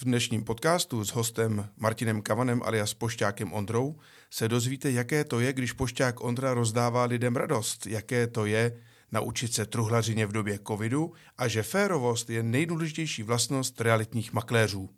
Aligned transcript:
V 0.00 0.04
dnešním 0.04 0.44
podcastu 0.44 1.04
s 1.04 1.10
hostem 1.10 1.68
Martinem 1.76 2.22
Kavanem 2.22 2.62
alias 2.64 2.94
Pošťákem 2.94 3.52
Ondrou 3.52 3.96
se 4.30 4.48
dozvíte, 4.48 4.90
jaké 4.90 5.24
to 5.24 5.40
je, 5.40 5.52
když 5.52 5.72
Pošťák 5.72 6.24
Ondra 6.24 6.54
rozdává 6.54 7.04
lidem 7.04 7.36
radost, 7.36 7.86
jaké 7.86 8.26
to 8.26 8.46
je 8.46 8.72
naučit 9.12 9.54
se 9.54 9.66
truhlařině 9.66 10.26
v 10.26 10.32
době 10.32 10.58
covidu 10.66 11.12
a 11.38 11.48
že 11.48 11.62
férovost 11.62 12.30
je 12.30 12.42
nejdůležitější 12.42 13.22
vlastnost 13.22 13.80
realitních 13.80 14.32
makléřů. 14.32 14.90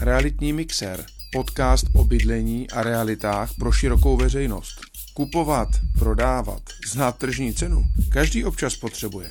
Realitní 0.00 0.52
mixer, 0.52 1.06
podcast 1.32 1.86
o 1.94 2.04
bydlení 2.04 2.70
a 2.70 2.82
realitách 2.82 3.50
pro 3.58 3.72
širokou 3.72 4.16
veřejnost. 4.16 4.93
Kupovat, 5.14 5.68
prodávat, 5.98 6.62
znát 6.86 7.18
tržní 7.18 7.54
cenu, 7.54 7.84
každý 8.12 8.44
občas 8.44 8.76
potřebuje. 8.76 9.30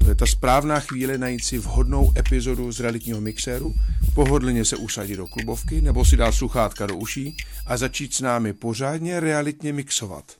To 0.00 0.08
je 0.08 0.14
ta 0.14 0.26
správná 0.26 0.80
chvíle 0.80 1.18
najít 1.18 1.44
si 1.44 1.58
vhodnou 1.58 2.12
epizodu 2.18 2.72
z 2.72 2.80
realitního 2.80 3.20
mixéru, 3.20 3.74
pohodlně 4.14 4.64
se 4.64 4.76
usadit 4.76 5.16
do 5.16 5.26
klubovky 5.26 5.80
nebo 5.80 6.04
si 6.04 6.16
dát 6.16 6.32
sluchátka 6.32 6.86
do 6.86 6.96
uší 6.96 7.36
a 7.66 7.76
začít 7.76 8.14
s 8.14 8.20
námi 8.20 8.52
pořádně 8.52 9.20
realitně 9.20 9.72
mixovat. 9.72 10.36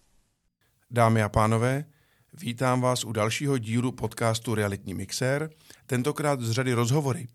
Dámy 0.90 1.22
a 1.22 1.28
pánové, 1.28 1.84
vítám 2.32 2.80
vás 2.80 3.04
u 3.04 3.12
dalšího 3.12 3.58
dílu 3.58 3.92
podcastu 3.92 4.54
Realitní 4.54 4.94
mixér, 4.94 5.50
tentokrát 5.86 6.40
z 6.40 6.50
řady 6.50 6.72
rozhovory. 6.72 7.28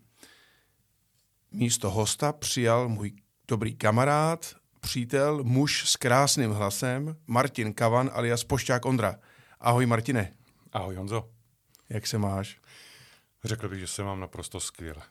Místo 1.52 1.90
hosta 1.90 2.32
přijal 2.32 2.88
můj 2.88 3.12
dobrý 3.48 3.74
kamarád, 3.74 4.61
přítel, 4.82 5.44
muž 5.44 5.88
s 5.88 5.96
krásným 5.96 6.50
hlasem, 6.50 7.16
Martin 7.26 7.74
Kavan 7.74 8.10
alias 8.12 8.44
Pošťák 8.44 8.84
Ondra. 8.86 9.14
Ahoj 9.60 9.86
Martine. 9.86 10.32
Ahoj 10.72 10.94
Honzo. 10.94 11.28
Jak 11.88 12.06
se 12.06 12.18
máš? 12.18 12.58
Řekl 13.44 13.68
bych, 13.68 13.80
že 13.80 13.86
se 13.86 14.02
mám 14.02 14.20
naprosto 14.20 14.60
skvěle. 14.60 15.02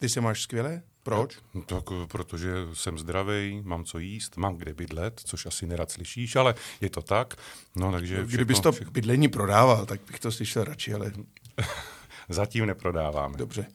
Ty 0.00 0.08
se 0.08 0.20
máš 0.20 0.42
skvěle? 0.42 0.82
Proč? 1.02 1.38
No, 1.54 1.62
tak, 1.62 1.84
protože 2.08 2.52
jsem 2.74 2.98
zdravý, 2.98 3.62
mám 3.64 3.84
co 3.84 3.98
jíst, 3.98 4.36
mám 4.36 4.56
kde 4.56 4.74
bydlet, 4.74 5.20
což 5.24 5.46
asi 5.46 5.66
nerad 5.66 5.90
slyšíš, 5.90 6.36
ale 6.36 6.54
je 6.80 6.90
to 6.90 7.02
tak. 7.02 7.34
No, 7.76 7.92
takže 7.92 8.14
všechno, 8.14 8.34
Kdybys 8.34 8.60
to 8.60 8.72
všechno... 8.72 8.92
bydlení 8.92 9.28
prodával, 9.28 9.86
tak 9.86 10.00
bych 10.00 10.20
to 10.20 10.32
slyšel 10.32 10.64
radši, 10.64 10.94
ale... 10.94 11.12
Zatím 12.28 12.66
neprodáváme. 12.66 13.36
Dobře. 13.38 13.66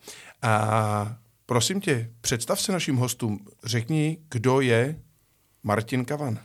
A 0.41 1.17
prosím 1.45 1.81
tě, 1.81 2.11
představ 2.21 2.61
se 2.61 2.71
našim 2.71 2.95
hostům. 2.95 3.39
Řekni, 3.63 4.17
kdo 4.29 4.61
je 4.61 5.01
Martin 5.67 6.05
Kavan. 6.05 6.39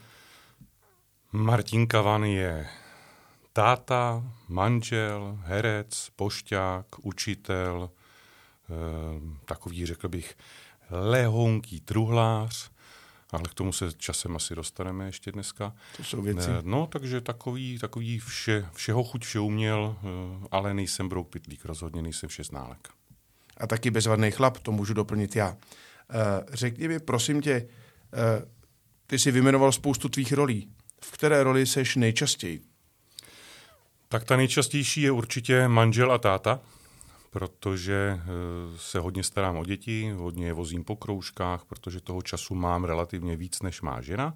Martin 1.33 1.87
Kavan 1.87 2.25
je 2.25 2.67
táta, 3.53 4.23
manžel, 4.48 5.39
herec, 5.42 6.11
pošťák, 6.17 6.87
učitel, 7.03 7.91
eh, 7.91 8.75
takový, 9.45 9.87
řekl 9.87 10.09
bych, 10.09 10.34
lehonký 10.91 11.81
truhlář, 11.81 12.70
ale 13.31 13.42
k 13.42 13.55
tomu 13.55 13.73
se 13.73 13.92
časem 13.92 14.37
asi 14.37 14.55
dostaneme 14.55 15.06
ještě 15.06 15.33
dneska. 15.33 15.73
To 15.97 16.05
jsou 16.05 16.23
věci. 16.23 16.51
Eh, 16.51 16.62
no, 16.62 16.86
takže 16.86 17.20
takový, 17.20 17.79
takový 17.79 18.19
vše, 18.19 18.69
všeho 18.73 19.05
chuť, 19.05 19.25
vše 19.25 19.39
uměl, 19.39 19.97
eh, 19.98 20.47
ale 20.51 20.75
nejsem 20.75 21.09
brouk 21.09 21.29
pitlík, 21.29 21.64
rozhodně 21.64 22.03
nejsem 22.03 22.29
šestnálek. 22.29 22.89
A 23.57 23.67
taky 23.67 23.91
bezvadný 23.91 24.31
chlap, 24.31 24.59
to 24.59 24.73
můžu 24.73 24.95
doplnit 24.95 25.36
já. 25.36 25.57
Řekni 26.53 26.89
mi, 26.89 26.98
prosím 26.98 27.41
tě, 27.41 27.69
ty 29.13 29.19
jsi 29.19 29.31
vymenoval 29.31 29.73
spoustu 29.73 30.09
tvých 30.09 30.33
rolí. 30.33 30.69
V 31.05 31.13
které 31.13 31.43
roli 31.43 31.67
seš 31.67 31.97
nejčastěji? 31.97 32.61
Tak 34.09 34.25
ta 34.25 34.37
nejčastější 34.37 35.03
je 35.03 35.11
určitě 35.11 35.69
manžel 35.69 36.13
a 36.13 36.19
táta, 36.19 36.61
protože 37.31 38.21
eh, 38.21 38.23
se 38.77 38.99
hodně 38.99 39.25
starám 39.25 39.57
o 39.57 39.65
děti, 39.65 40.13
hodně 40.17 40.47
je 40.47 40.53
vozím 40.53 40.85
po 40.85 40.97
kroužkách, 40.97 41.65
protože 41.65 42.01
toho 42.01 42.23
času 42.23 42.55
mám 42.55 42.85
relativně 42.85 43.37
víc, 43.37 43.63
než 43.63 43.83
má 43.83 44.01
žena, 44.01 44.35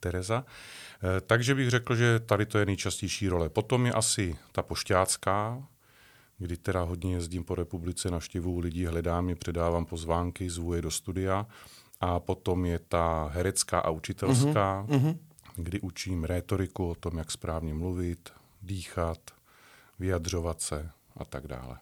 Tereza. 0.00 0.44
Eh, 0.44 1.20
takže 1.20 1.54
bych 1.54 1.70
řekl, 1.70 1.96
že 1.96 2.20
tady 2.20 2.46
to 2.46 2.58
je 2.58 2.66
nejčastější 2.66 3.28
role. 3.28 3.48
Potom 3.48 3.86
je 3.86 3.92
asi 3.92 4.36
ta 4.52 4.62
pošťácká, 4.62 5.62
kdy 6.38 6.56
teda 6.56 6.82
hodně 6.82 7.14
jezdím 7.14 7.44
po 7.44 7.54
republice, 7.54 8.10
navštěvuju 8.10 8.58
lidi, 8.58 8.84
hledám 8.84 9.28
je, 9.28 9.34
předávám 9.36 9.84
pozvánky, 9.84 10.50
zvu 10.50 10.74
je 10.74 10.82
do 10.82 10.90
studia. 10.90 11.46
A 12.00 12.20
potom 12.20 12.64
je 12.64 12.78
ta 12.78 13.30
herecká 13.32 13.80
a 13.80 13.90
učitelská, 13.90 14.86
uh-huh. 14.88 15.16
kdy 15.56 15.80
učím 15.80 16.24
rétoriku 16.24 16.90
o 16.90 16.94
tom, 16.94 17.18
jak 17.18 17.30
správně 17.30 17.74
mluvit, 17.74 18.30
dýchat, 18.62 19.18
vyjadřovat 19.98 20.60
se 20.60 20.90
a 21.16 21.24
tak 21.24 21.46
dále. 21.46 21.78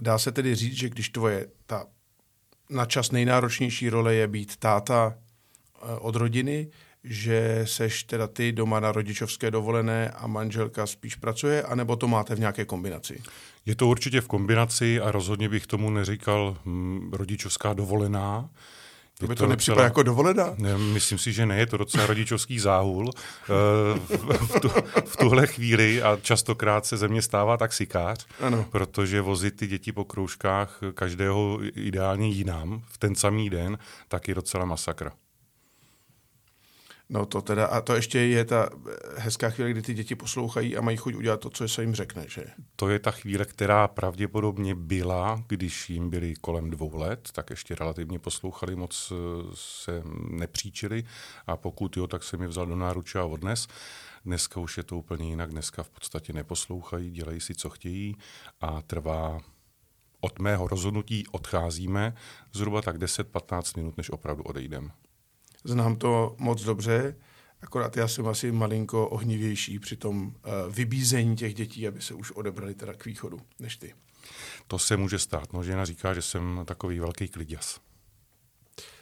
Dá 0.00 0.18
se 0.18 0.32
tedy 0.32 0.54
říct, 0.54 0.76
že 0.76 0.88
když 0.88 1.08
tvoje 1.08 1.48
ta 1.66 1.86
načas 2.70 3.10
nejnáročnější 3.10 3.88
role 3.88 4.14
je 4.14 4.28
být 4.28 4.56
táta 4.56 5.14
eh, 5.14 5.78
od 5.98 6.16
rodiny, 6.16 6.70
že 7.04 7.62
seš 7.66 8.04
teda 8.04 8.26
ty 8.26 8.52
doma 8.52 8.80
na 8.80 8.92
rodičovské 8.92 9.50
dovolené 9.50 10.10
a 10.10 10.26
manželka 10.26 10.86
spíš 10.86 11.14
pracuje, 11.14 11.62
anebo 11.62 11.96
to 11.96 12.08
máte 12.08 12.34
v 12.34 12.40
nějaké 12.40 12.64
kombinaci? 12.64 13.22
Je 13.66 13.74
to 13.76 13.86
určitě 13.86 14.20
v 14.20 14.28
kombinaci 14.28 15.00
a 15.00 15.10
rozhodně 15.10 15.48
bych 15.48 15.66
tomu 15.66 15.90
neříkal 15.90 16.56
hm, 16.64 17.10
rodičovská 17.12 17.72
dovolená, 17.72 18.50
to 19.18 19.26
by 19.26 19.34
to, 19.34 19.44
to 19.44 19.48
nepřipadá 19.48 19.74
docela, 19.74 19.84
jako 19.84 20.02
dovolena? 20.02 20.54
Ne, 20.58 20.78
myslím 20.78 21.18
si, 21.18 21.32
že 21.32 21.46
ne, 21.46 21.58
je 21.58 21.66
to 21.66 21.76
docela 21.76 22.06
rodičovský 22.06 22.58
záhul 22.58 23.10
eh, 23.10 24.16
v, 24.36 24.60
tu, 24.60 24.68
v 25.04 25.16
tuhle 25.16 25.46
chvíli 25.46 26.02
a 26.02 26.18
častokrát 26.22 26.86
se 26.86 26.96
ze 26.96 27.08
mě 27.08 27.22
stává 27.22 27.56
taxikář, 27.56 28.26
ano. 28.40 28.66
protože 28.70 29.20
vozit 29.20 29.56
ty 29.56 29.66
děti 29.66 29.92
po 29.92 30.04
kroužkách 30.04 30.80
každého 30.94 31.58
ideálně 31.62 32.28
jinam 32.28 32.82
v 32.86 32.98
ten 32.98 33.14
samý 33.14 33.50
den, 33.50 33.78
tak 34.08 34.28
je 34.28 34.34
docela 34.34 34.64
masakra. 34.64 35.12
No 37.12 37.26
to 37.26 37.42
teda, 37.42 37.66
a 37.66 37.80
to 37.80 37.94
ještě 37.94 38.18
je 38.18 38.44
ta 38.44 38.68
hezká 39.16 39.50
chvíle, 39.50 39.70
kdy 39.70 39.82
ty 39.82 39.94
děti 39.94 40.14
poslouchají 40.14 40.76
a 40.76 40.80
mají 40.80 40.96
chuť 40.96 41.14
udělat 41.14 41.40
to, 41.40 41.50
co 41.50 41.68
se 41.68 41.82
jim 41.82 41.94
řekne, 41.94 42.24
že? 42.28 42.44
To 42.76 42.88
je 42.88 42.98
ta 42.98 43.10
chvíle, 43.10 43.44
která 43.44 43.88
pravděpodobně 43.88 44.74
byla, 44.74 45.42
když 45.48 45.90
jim 45.90 46.10
byli 46.10 46.34
kolem 46.40 46.70
dvou 46.70 46.96
let, 46.96 47.28
tak 47.32 47.50
ještě 47.50 47.74
relativně 47.74 48.18
poslouchali, 48.18 48.76
moc 48.76 49.12
eh, 49.12 49.50
se 49.54 50.02
nepříčili 50.30 51.04
a 51.46 51.56
pokud 51.56 51.96
jo, 51.96 52.06
tak 52.06 52.22
jsem 52.22 52.42
je 52.42 52.48
vzal 52.48 52.66
do 52.66 52.76
náruče 52.76 53.18
a 53.18 53.24
odnes. 53.24 53.68
Dneska 54.24 54.60
už 54.60 54.76
je 54.76 54.82
to 54.82 54.98
úplně 54.98 55.28
jinak, 55.28 55.50
dneska 55.50 55.82
v 55.82 55.90
podstatě 55.90 56.32
neposlouchají, 56.32 57.10
dělají 57.10 57.40
si, 57.40 57.54
co 57.54 57.70
chtějí 57.70 58.16
a 58.60 58.82
trvá 58.82 59.40
od 60.20 60.38
mého 60.38 60.68
rozhodnutí 60.68 61.24
odcházíme 61.32 62.14
zhruba 62.52 62.82
tak 62.82 62.96
10-15 62.98 63.76
minut, 63.76 63.96
než 63.96 64.10
opravdu 64.10 64.42
odejdeme. 64.42 64.90
Znám 65.64 65.96
to 65.96 66.36
moc 66.38 66.62
dobře, 66.62 67.16
akorát 67.62 67.96
já 67.96 68.08
jsem 68.08 68.28
asi 68.28 68.52
malinko 68.52 69.08
ohnivější 69.08 69.78
při 69.78 69.96
tom 69.96 70.26
uh, 70.26 70.32
vybízení 70.74 71.36
těch 71.36 71.54
dětí, 71.54 71.88
aby 71.88 72.00
se 72.00 72.14
už 72.14 72.30
odebrali 72.30 72.74
teda 72.74 72.94
k 72.94 73.04
východu, 73.04 73.40
než 73.58 73.76
ty. 73.76 73.94
To 74.66 74.78
se 74.78 74.96
může 74.96 75.18
stát. 75.18 75.52
No, 75.52 75.64
žena 75.64 75.84
říká, 75.84 76.14
že 76.14 76.22
jsem 76.22 76.60
takový 76.64 76.98
velký 76.98 77.28
kliděs. 77.28 77.80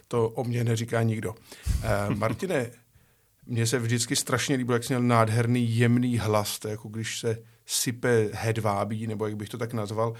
To 0.08 0.28
o 0.28 0.44
mě 0.44 0.64
neříká 0.64 1.02
nikdo. 1.02 1.34
Uh, 1.34 2.16
Martine, 2.16 2.70
mně 3.46 3.66
se 3.66 3.78
vždycky 3.78 4.16
strašně 4.16 4.56
líbilo, 4.56 4.76
jak 4.76 4.84
jsi 4.84 4.92
měl 4.92 5.02
nádherný, 5.02 5.76
jemný 5.76 6.18
hlas, 6.18 6.58
to 6.58 6.68
je 6.68 6.72
jako 6.72 6.88
když 6.88 7.18
se 7.18 7.42
sype 7.66 8.28
hedvábí, 8.32 9.06
nebo 9.06 9.26
jak 9.26 9.36
bych 9.36 9.48
to 9.48 9.58
tak 9.58 9.72
nazval. 9.72 10.10
Uh, 10.10 10.16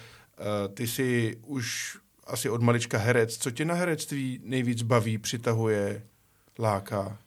ty 0.75 0.87
jsi 0.87 1.37
už 1.47 1.99
asi 2.25 2.51
od 2.51 2.63
malička 2.63 2.99
herec. 2.99 3.37
Co 3.37 3.51
tě 3.51 3.65
na 3.65 3.75
herectví 3.75 4.41
nejvíc 4.45 4.83
baví, 4.83 5.19
přitahuje, 5.19 6.03
láká? 6.59 7.19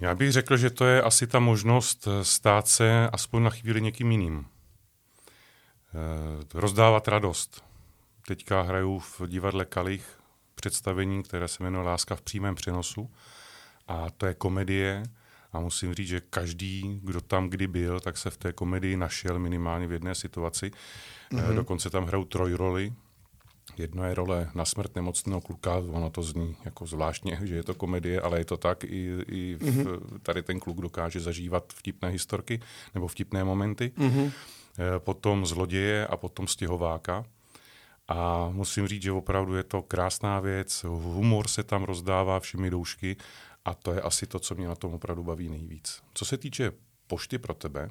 Já 0.00 0.14
bych 0.14 0.32
řekl, 0.32 0.56
že 0.56 0.70
to 0.70 0.84
je 0.84 1.02
asi 1.02 1.26
ta 1.26 1.38
možnost 1.38 2.08
eh, 2.08 2.24
stát 2.24 2.68
se 2.68 3.08
aspoň 3.12 3.42
na 3.42 3.50
chvíli 3.50 3.80
někým 3.80 4.12
jiným. 4.12 4.46
E, 5.94 6.60
rozdávat 6.60 7.08
radost. 7.08 7.64
Teďka 8.26 8.62
hraju 8.62 8.98
v 8.98 9.20
divadle 9.26 9.64
Kalich 9.64 10.20
představení, 10.54 11.22
které 11.22 11.48
se 11.48 11.62
jmenuje 11.62 11.84
Láska 11.86 12.16
v 12.16 12.22
přímém 12.22 12.54
přenosu. 12.54 13.10
A 13.88 14.10
to 14.10 14.26
je 14.26 14.34
komedie. 14.34 15.02
A 15.52 15.60
musím 15.60 15.94
říct, 15.94 16.08
že 16.08 16.20
každý, 16.20 17.00
kdo 17.02 17.20
tam 17.20 17.48
kdy 17.48 17.66
byl, 17.66 18.00
tak 18.00 18.18
se 18.18 18.30
v 18.30 18.36
té 18.36 18.52
komedii 18.52 18.96
našel 18.96 19.38
minimálně 19.38 19.86
v 19.86 19.92
jedné 19.92 20.14
situaci. 20.14 20.70
Mm-hmm. 21.32 21.54
Dokonce 21.54 21.90
tam 21.90 22.04
hrajou 22.04 22.24
trojroli, 22.24 22.92
Jedno 23.76 24.04
je 24.04 24.14
role 24.14 24.50
na 24.54 24.64
smrt 24.64 24.96
nemocného 24.96 25.40
kluka, 25.40 25.76
ono 25.76 26.10
to 26.10 26.22
zní 26.22 26.56
jako 26.64 26.86
zvláštně, 26.86 27.38
že 27.42 27.54
je 27.54 27.62
to 27.62 27.74
komedie, 27.74 28.20
ale 28.20 28.38
je 28.38 28.44
to 28.44 28.56
tak, 28.56 28.84
i, 28.84 29.24
i 29.26 29.54
v, 29.54 29.62
mm-hmm. 29.62 30.18
tady 30.22 30.42
ten 30.42 30.60
kluk 30.60 30.80
dokáže 30.80 31.20
zažívat 31.20 31.72
vtipné 31.72 32.08
historky 32.08 32.60
nebo 32.94 33.08
vtipné 33.08 33.44
momenty. 33.44 33.92
Mm-hmm. 33.96 34.32
Potom 34.98 35.46
zloděje 35.46 36.06
a 36.06 36.16
potom 36.16 36.46
stěhováka. 36.46 37.24
A 38.08 38.48
musím 38.48 38.88
říct, 38.88 39.02
že 39.02 39.12
opravdu 39.12 39.54
je 39.54 39.62
to 39.62 39.82
krásná 39.82 40.40
věc, 40.40 40.84
humor 40.88 41.48
se 41.48 41.62
tam 41.62 41.84
rozdává 41.84 42.40
všemi 42.40 42.70
doušky 42.70 43.16
a 43.64 43.74
to 43.74 43.92
je 43.92 44.00
asi 44.00 44.26
to, 44.26 44.38
co 44.38 44.54
mě 44.54 44.68
na 44.68 44.74
tom 44.74 44.94
opravdu 44.94 45.24
baví 45.24 45.48
nejvíc. 45.48 46.02
Co 46.14 46.24
se 46.24 46.36
týče 46.38 46.72
pošty 47.06 47.38
pro 47.38 47.54
tebe, 47.54 47.90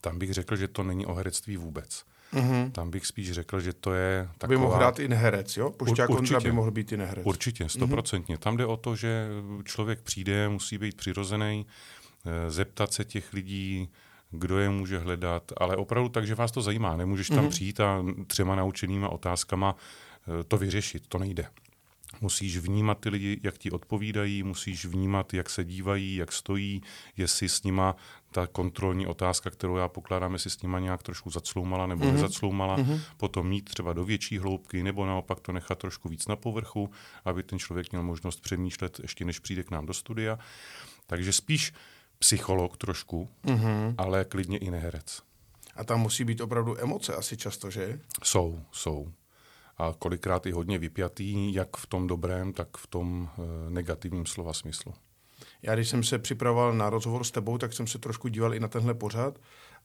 tam 0.00 0.18
bych 0.18 0.32
řekl, 0.32 0.56
že 0.56 0.68
to 0.68 0.82
není 0.82 1.06
o 1.06 1.14
herectví 1.14 1.56
vůbec. 1.56 2.04
Mm-hmm. 2.32 2.70
Tam 2.70 2.90
bych 2.90 3.06
spíš 3.06 3.32
řekl, 3.32 3.60
že 3.60 3.72
to 3.72 3.94
je 3.94 4.28
taková... 4.38 4.48
By 4.48 4.56
mohl 4.56 4.74
hrát 4.74 4.98
i 4.98 5.08
neherec, 5.08 5.56
jo? 5.56 5.70
Pošťák 5.70 6.10
Ur, 6.10 6.18
Ondra 6.18 6.40
by 6.40 6.52
mohl 6.52 6.70
být 6.70 6.92
i 6.92 6.96
neherec. 6.96 7.26
Určitě, 7.26 7.68
stoprocentně. 7.68 8.36
Mm-hmm. 8.36 8.38
Tam 8.38 8.56
jde 8.56 8.66
o 8.66 8.76
to, 8.76 8.96
že 8.96 9.28
člověk 9.64 10.00
přijde, 10.02 10.48
musí 10.48 10.78
být 10.78 10.96
přirozený, 10.96 11.66
eh, 12.24 12.50
zeptat 12.50 12.92
se 12.92 13.04
těch 13.04 13.32
lidí, 13.32 13.88
kdo 14.30 14.58
je 14.58 14.70
může 14.70 14.98
hledat, 14.98 15.52
ale 15.56 15.76
opravdu 15.76 16.08
tak, 16.08 16.26
že 16.26 16.34
vás 16.34 16.52
to 16.52 16.62
zajímá. 16.62 16.96
Nemůžeš 16.96 17.28
tam 17.28 17.38
mm-hmm. 17.38 17.50
přijít 17.50 17.80
a 17.80 18.04
třema 18.26 18.54
naučenýma 18.54 19.08
otázkama 19.08 19.76
eh, 19.76 20.44
to 20.44 20.58
vyřešit. 20.58 21.02
To 21.08 21.18
nejde. 21.18 21.46
Musíš 22.20 22.58
vnímat 22.58 23.00
ty 23.00 23.08
lidi, 23.08 23.40
jak 23.42 23.58
ti 23.58 23.70
odpovídají, 23.70 24.42
musíš 24.42 24.84
vnímat, 24.84 25.34
jak 25.34 25.50
se 25.50 25.64
dívají, 25.64 26.16
jak 26.16 26.32
stojí, 26.32 26.82
jestli 27.16 27.48
s 27.48 27.62
nima 27.62 27.96
ta 28.32 28.46
kontrolní 28.46 29.06
otázka, 29.06 29.50
kterou 29.50 29.76
já 29.76 29.88
pokládám, 29.88 30.32
jestli 30.32 30.50
s 30.50 30.62
nima 30.62 30.78
nějak 30.78 31.02
trošku 31.02 31.30
zacloumala 31.30 31.86
nebo 31.86 32.04
mm-hmm. 32.04 32.12
nezacloumala, 32.12 32.76
mm-hmm. 32.76 33.00
potom 33.16 33.48
mít 33.48 33.64
třeba 33.64 33.92
do 33.92 34.04
větší 34.04 34.38
hloubky, 34.38 34.82
nebo 34.82 35.06
naopak 35.06 35.40
to 35.40 35.52
nechat 35.52 35.78
trošku 35.78 36.08
víc 36.08 36.26
na 36.26 36.36
povrchu, 36.36 36.90
aby 37.24 37.42
ten 37.42 37.58
člověk 37.58 37.92
měl 37.92 38.02
možnost 38.02 38.40
přemýšlet 38.40 39.00
ještě 39.02 39.24
než 39.24 39.38
přijde 39.38 39.62
k 39.62 39.70
nám 39.70 39.86
do 39.86 39.94
studia. 39.94 40.38
Takže 41.06 41.32
spíš 41.32 41.72
psycholog 42.18 42.76
trošku, 42.76 43.28
mm-hmm. 43.44 43.94
ale 43.98 44.24
klidně 44.24 44.58
i 44.58 44.70
neherec. 44.70 45.22
A 45.76 45.84
tam 45.84 46.00
musí 46.00 46.24
být 46.24 46.40
opravdu 46.40 46.80
emoce 46.80 47.14
asi 47.14 47.36
často, 47.36 47.70
že? 47.70 48.00
Jsou, 48.22 48.60
jsou 48.72 49.12
a 49.78 49.94
kolikrát 49.98 50.46
i 50.46 50.50
hodně 50.50 50.78
vypjatý, 50.78 51.54
jak 51.54 51.76
v 51.76 51.86
tom 51.86 52.06
dobrém, 52.06 52.52
tak 52.52 52.76
v 52.76 52.86
tom 52.86 53.28
e, 53.38 53.70
negativním 53.70 54.26
slova 54.26 54.52
smyslu. 54.52 54.94
Já 55.62 55.74
když 55.74 55.88
jsem 55.88 56.02
se 56.02 56.18
připravoval 56.18 56.74
na 56.74 56.90
rozhovor 56.90 57.24
s 57.24 57.30
tebou, 57.30 57.58
tak 57.58 57.72
jsem 57.72 57.86
se 57.86 57.98
trošku 57.98 58.28
díval 58.28 58.54
i 58.54 58.60
na 58.60 58.68
tenhle 58.68 58.94
pořad 58.94 59.38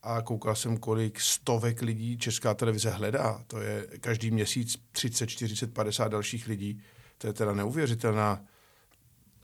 a 0.04 0.22
koukal 0.22 0.56
jsem, 0.56 0.78
kolik 0.78 1.20
stovek 1.20 1.82
lidí 1.82 2.18
Česká 2.18 2.54
televize 2.54 2.90
hledá. 2.90 3.44
To 3.48 3.62
je 3.62 3.88
každý 4.02 4.32
měsíc 4.32 4.78
30, 4.92 5.28
40, 5.28 5.74
50 5.74 6.08
dalších 6.08 6.48
lidí. 6.48 6.82
To 7.18 7.28
je 7.28 7.34
teda 7.34 7.54
neuvěřitelná 7.54 8.42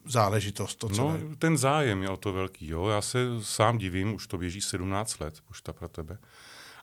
záležitost. 0.06 0.76
To 0.76 0.90
no, 0.90 1.20
ten 1.38 1.58
zájem 1.58 2.04
je 2.04 2.10
o 2.10 2.18
to 2.18 2.34
velký. 2.34 2.68
Jo. 2.68 2.88
Já 2.88 3.02
se 3.02 3.28
sám 3.42 3.78
divím, 3.78 4.14
už 4.14 4.28
to 4.28 4.38
běží 4.38 4.62
17 4.62 5.20
let, 5.20 5.42
pošta 5.48 5.74
pro 5.74 5.90
tebe. 5.90 6.18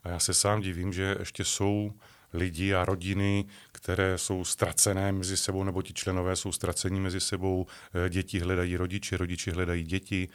A 0.05 0.09
já 0.09 0.19
se 0.19 0.35
sám 0.35 0.61
divím, 0.61 0.93
že 0.93 1.17
ještě 1.19 1.45
jsou 1.45 1.93
lidi 2.33 2.75
a 2.75 2.85
rodiny, 2.85 3.45
které 3.73 4.19
jsou 4.19 4.45
ztracené 4.45 5.13
mezi 5.13 5.37
sebou, 5.37 5.65
nebo 5.65 5.83
ti 5.83 5.93
členové 5.93 6.37
jsou 6.37 6.53
ztracení 6.53 7.01
mezi 7.01 7.21
sebou, 7.21 7.67
eh, 8.07 8.11
děti 8.11 8.41
hledají 8.41 8.77
rodiče, 8.77 9.17
rodiče 9.17 9.53
hledají 9.53 9.85
děti. 9.85 10.29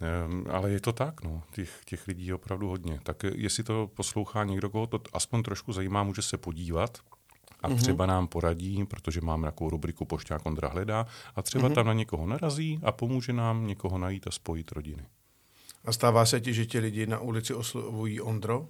Ehm, 0.00 0.44
ale 0.50 0.70
je 0.70 0.80
to 0.80 0.92
tak, 0.92 1.22
no. 1.22 1.42
těch, 1.52 1.80
těch 1.84 2.08
lidí 2.08 2.26
je 2.26 2.34
opravdu 2.34 2.68
hodně. 2.68 3.00
Tak 3.02 3.22
jestli 3.34 3.64
to 3.64 3.90
poslouchá 3.94 4.44
někdo, 4.44 4.70
koho 4.70 4.86
to 4.86 5.00
aspoň 5.12 5.42
trošku 5.42 5.72
zajímá, 5.72 6.02
může 6.02 6.22
se 6.22 6.36
podívat 6.36 6.98
a 7.62 7.68
mm-hmm. 7.68 7.76
třeba 7.76 8.06
nám 8.06 8.26
poradí, 8.26 8.84
protože 8.84 9.20
máme 9.20 9.48
takovou 9.48 9.70
rubriku 9.70 10.04
Pošťák 10.04 10.46
Ondra 10.46 10.68
hledá 10.68 11.06
a 11.36 11.42
třeba 11.42 11.68
mm-hmm. 11.68 11.74
tam 11.74 11.86
na 11.86 11.92
někoho 11.92 12.26
narazí 12.26 12.80
a 12.82 12.92
pomůže 12.92 13.32
nám 13.32 13.66
někoho 13.66 13.98
najít 13.98 14.26
a 14.26 14.30
spojit 14.30 14.72
rodiny. 14.72 15.06
A 15.84 15.92
stává 15.92 16.26
se 16.26 16.40
ti, 16.40 16.54
že 16.54 16.66
ti 16.66 16.78
lidi 16.78 17.06
na 17.06 17.18
ulici 17.18 17.54
oslovují 17.54 18.20
Ondro? 18.20 18.68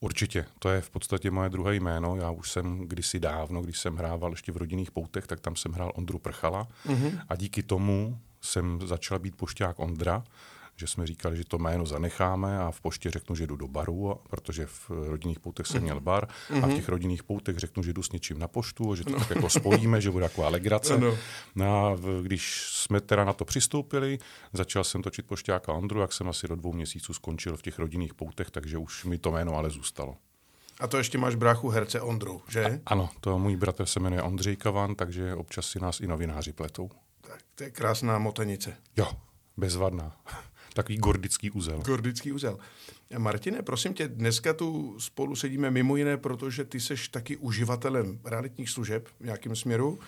Určitě, 0.00 0.46
to 0.58 0.68
je 0.68 0.80
v 0.80 0.90
podstatě 0.90 1.30
moje 1.30 1.48
druhé 1.48 1.74
jméno. 1.74 2.16
Já 2.16 2.30
už 2.30 2.52
jsem 2.52 2.78
kdysi 2.88 3.20
dávno, 3.20 3.62
když 3.62 3.78
jsem 3.78 3.96
hrával 3.96 4.30
ještě 4.30 4.52
v 4.52 4.56
rodinných 4.56 4.90
poutech, 4.90 5.26
tak 5.26 5.40
tam 5.40 5.56
jsem 5.56 5.72
hrál 5.72 5.92
Ondru 5.94 6.18
Prchala 6.18 6.68
mm-hmm. 6.86 7.20
a 7.28 7.36
díky 7.36 7.62
tomu 7.62 8.18
jsem 8.40 8.80
začal 8.86 9.18
být 9.18 9.36
pošťák 9.36 9.78
Ondra 9.78 10.24
že 10.80 10.86
jsme 10.86 11.06
říkali, 11.06 11.36
že 11.36 11.44
to 11.44 11.58
jméno 11.58 11.86
zanecháme 11.86 12.58
a 12.58 12.70
v 12.70 12.80
poště 12.80 13.10
řeknu, 13.10 13.36
že 13.36 13.46
jdu 13.46 13.56
do 13.56 13.68
baru, 13.68 14.20
protože 14.30 14.66
v 14.66 14.90
rodinných 14.90 15.40
poutech 15.40 15.66
jsem 15.66 15.82
měl 15.82 16.00
bar 16.00 16.24
mm-hmm. 16.24 16.56
a 16.56 16.66
v 16.66 16.68
mhm. 16.68 16.76
těch 16.76 16.88
rodinných 16.88 17.22
poutech 17.22 17.58
řeknu, 17.58 17.82
že 17.82 17.92
jdu 17.92 18.02
s 18.02 18.12
něčím 18.12 18.38
na 18.38 18.48
poštu, 18.48 18.94
že 18.94 19.04
to 19.04 19.10
no. 19.10 19.18
tak 19.18 19.30
jako 19.30 19.48
spojíme, 19.48 20.00
že 20.00 20.10
bude 20.10 20.28
taková 20.28 20.48
legrace. 20.48 20.98
No, 20.98 21.06
no. 21.10 21.16
no 21.54 21.86
a 21.86 21.96
když 22.22 22.68
jsme 22.72 23.00
teda 23.00 23.24
na 23.24 23.32
to 23.32 23.44
přistoupili, 23.44 24.18
začal 24.52 24.84
jsem 24.84 25.02
točit 25.02 25.26
pošťáka 25.26 25.72
Ondru, 25.72 26.00
jak 26.00 26.12
jsem 26.12 26.28
asi 26.28 26.48
do 26.48 26.56
dvou 26.56 26.72
měsíců 26.72 27.14
skončil 27.14 27.56
v 27.56 27.62
těch 27.62 27.78
rodinných 27.78 28.14
poutech, 28.14 28.50
takže 28.50 28.78
už 28.78 29.04
mi 29.04 29.18
to 29.18 29.30
jméno 29.30 29.54
ale 29.54 29.70
zůstalo. 29.70 30.16
A 30.80 30.86
to 30.86 30.98
ještě 30.98 31.18
máš 31.18 31.34
bráchu 31.34 31.68
herce 31.68 32.00
Ondru, 32.00 32.42
že? 32.48 32.64
A, 32.64 32.80
ano, 32.86 33.08
to 33.20 33.38
můj 33.38 33.56
bratr 33.56 33.86
se 33.86 34.00
jmenuje 34.00 34.22
Ondřej 34.22 34.56
Kavan, 34.56 34.94
takže 34.94 35.34
občas 35.34 35.66
si 35.66 35.80
nás 35.80 36.00
i 36.00 36.06
novináři 36.06 36.52
pletou. 36.52 36.90
Tak 37.20 37.40
to 37.54 37.64
je 37.64 37.70
krásná 37.70 38.18
motenice. 38.18 38.76
Jo, 38.96 39.06
bezvadná. 39.56 40.16
Takový 40.82 40.98
gordický 40.98 41.50
úzel. 41.50 41.82
Gordický 41.84 42.32
úzel. 42.32 42.58
Martine, 43.18 43.62
prosím 43.62 43.94
tě, 43.94 44.08
dneska 44.08 44.52
tu 44.52 44.96
spolu 44.98 45.36
sedíme 45.36 45.70
mimo 45.70 45.96
jiné, 45.96 46.16
protože 46.16 46.64
ty 46.64 46.80
seš 46.80 47.08
taky 47.08 47.36
uživatelem 47.36 48.18
realitních 48.24 48.70
služeb 48.70 49.08
v 49.20 49.24
nějakém 49.24 49.56
směru. 49.56 49.98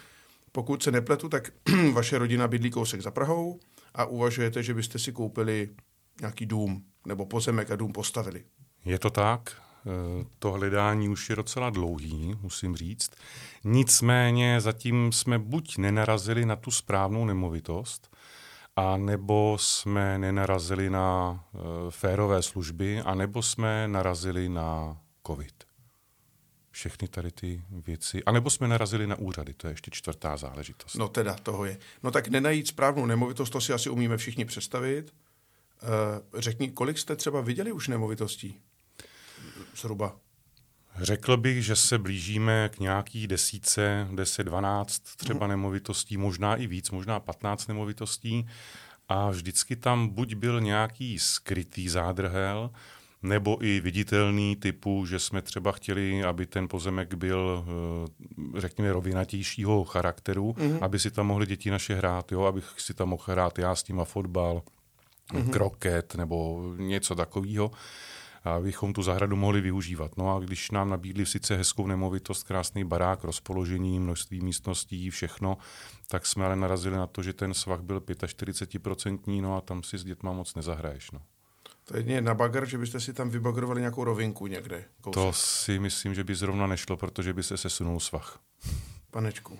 Pokud 0.53 0.83
se 0.83 0.91
nepletu, 0.91 1.29
tak 1.29 1.53
vaše 1.93 2.19
rodina 2.19 2.49
bydlí 2.49 2.71
kousek 2.71 3.03
za 3.03 3.11
Prahou 3.11 3.61
a 3.95 4.05
uvažujete, 4.05 4.63
že 4.63 4.75
byste 4.75 4.99
si 4.99 5.13
koupili 5.13 5.69
nějaký 6.21 6.47
dům 6.47 6.85
nebo 7.07 7.27
pozemek 7.27 7.71
a 7.71 7.77
dům 7.77 7.93
postavili. 7.93 8.45
Je 8.85 8.99
to 8.99 9.11
tak. 9.11 9.57
E, 9.87 10.25
to 10.39 10.53
hledání 10.53 11.09
už 11.09 11.31
je 11.31 11.37
docela 11.37 11.71
dlouhý, 11.71 12.35
musím 12.43 12.77
říct. 12.77 13.11
Nicméně 13.65 14.61
zatím 14.61 15.13
jsme 15.13 15.39
buď 15.39 15.79
nenarazili 15.79 16.47
na 16.47 16.57
tu 16.57 16.71
správnou 16.71 17.25
nemovitost, 17.25 18.17
a 18.77 18.97
nebo 18.97 19.57
jsme 19.61 20.19
nenarazili 20.19 20.91
na 20.91 21.41
e, 21.55 21.59
férové 21.91 22.43
služby, 22.43 23.01
a 23.01 23.15
nebo 23.15 23.43
jsme 23.43 23.89
narazili 23.89 24.49
na 24.49 25.01
covid. 25.27 25.65
Všechny 26.71 27.09
tady 27.09 27.31
ty 27.31 27.63
věci. 27.71 28.25
A 28.25 28.33
nebo 28.33 28.51
jsme 28.51 28.69
narazili 28.69 29.07
na 29.07 29.17
úřady, 29.17 29.55
to 29.55 29.67
je 29.67 29.73
ještě 29.73 29.91
čtvrtá 29.91 30.37
záležitost. 30.37 30.95
No 30.95 31.09
teda, 31.09 31.35
toho 31.35 31.65
je. 31.65 31.79
No 32.03 32.11
tak 32.11 32.29
nenajít 32.29 32.69
správnou 32.69 33.07
nemovitost, 33.07 33.51
to 33.51 33.61
si 33.61 33.73
asi 33.73 33.91
umíme 33.91 34.17
všichni 34.17 34.45
představit. 34.45 35.15
E, 35.83 36.41
řekni, 36.41 36.71
kolik 36.71 36.99
jste 36.99 37.17
třeba 37.17 37.41
viděli 37.41 37.73
už 37.73 37.89
nemovitostí? 37.89 38.61
Zhruba. 39.77 40.17
Řekl 41.01 41.37
bych, 41.37 41.65
že 41.65 41.77
se 41.77 41.99
blížíme 41.99 42.71
k 42.73 42.79
nějaký 42.79 43.27
desíce, 43.27 44.09
10, 44.15 44.43
12 44.43 44.99
třeba 45.17 45.47
nemovitostí, 45.47 46.17
možná 46.17 46.57
i 46.57 46.67
víc, 46.67 46.91
možná 46.91 47.21
15 47.21 47.67
nemovitostí. 47.67 48.47
A 49.09 49.31
vždycky 49.31 49.77
tam 49.77 50.09
buď 50.09 50.35
byl 50.35 50.61
nějaký 50.61 51.19
skrytý 51.19 51.89
zádrhel, 51.89 52.71
nebo 53.23 53.65
i 53.65 53.81
viditelný 53.81 54.57
typu, 54.57 55.07
že 55.07 55.19
jsme 55.19 55.43
třeba 55.43 55.73
chtěli, 55.73 56.25
aby 56.25 56.47
ten 56.47 56.69
pozemek 56.69 57.15
byl, 57.15 57.65
eh, 58.55 58.61
řekněme, 58.61 58.93
rovinatějšího 58.93 59.85
charakteru, 59.85 60.53
mm-hmm. 60.53 60.79
aby 60.81 60.99
si 60.99 61.11
tam 61.11 61.27
mohli 61.27 61.47
děti 61.47 61.71
naše 61.71 61.95
hrát, 61.95 62.33
jo, 62.33 62.43
abych 62.43 62.75
si 62.77 62.95
tam 62.95 63.09
mohl 63.09 63.25
hrát 63.27 63.59
já 63.59 63.75
s 63.75 63.83
tím 63.83 64.01
a 64.01 64.05
fotbal, 64.05 64.63
mm-hmm. 65.33 65.51
kroket 65.51 66.15
nebo 66.15 66.63
něco 66.77 67.15
takového 67.15 67.71
abychom 68.45 68.93
tu 68.93 69.03
zahradu 69.03 69.37
mohli 69.37 69.61
využívat. 69.61 70.17
No 70.17 70.37
a 70.37 70.41
když 70.41 70.71
nám 70.71 70.91
nabídli 70.91 71.27
sice 71.27 71.57
hezkou 71.57 71.87
nemovitost, 71.87 72.43
krásný 72.43 72.85
barák, 72.85 73.25
rozpoložení, 73.25 74.01
množství 74.01 74.41
místností, 74.41 75.11
všechno, 75.11 75.59
tak 76.09 76.27
jsme 76.27 76.45
ale 76.45 76.57
narazili 76.57 76.97
na 76.97 77.07
to, 77.07 77.23
že 77.23 77.33
ten 77.33 77.55
svah 77.55 77.81
byl 77.81 78.01
45%, 78.01 79.43
no 79.43 79.57
a 79.57 79.61
tam 79.61 79.83
si 79.83 79.99
s 79.99 80.05
dětma 80.05 80.33
moc 80.33 80.55
nezahraješ. 80.55 81.11
No. 81.11 81.21
To 81.85 81.97
je 81.97 82.21
na 82.21 82.35
bagr, 82.35 82.67
že 82.67 82.79
byste 82.79 83.01
si 83.01 83.13
tam 83.13 83.31
vybagrovali 83.31 83.81
nějakou 83.81 84.05
rovinku 84.05 84.47
někde. 84.47 84.85
Kousek. 85.01 85.15
To 85.15 85.33
si 85.33 85.79
myslím, 85.79 86.15
že 86.15 86.25
by 86.25 86.35
zrovna 86.35 86.67
nešlo, 86.67 86.97
protože 86.97 87.33
by 87.33 87.43
se 87.43 87.57
sesunul 87.57 88.01
svah. 88.01 88.39
Panečku. 89.11 89.59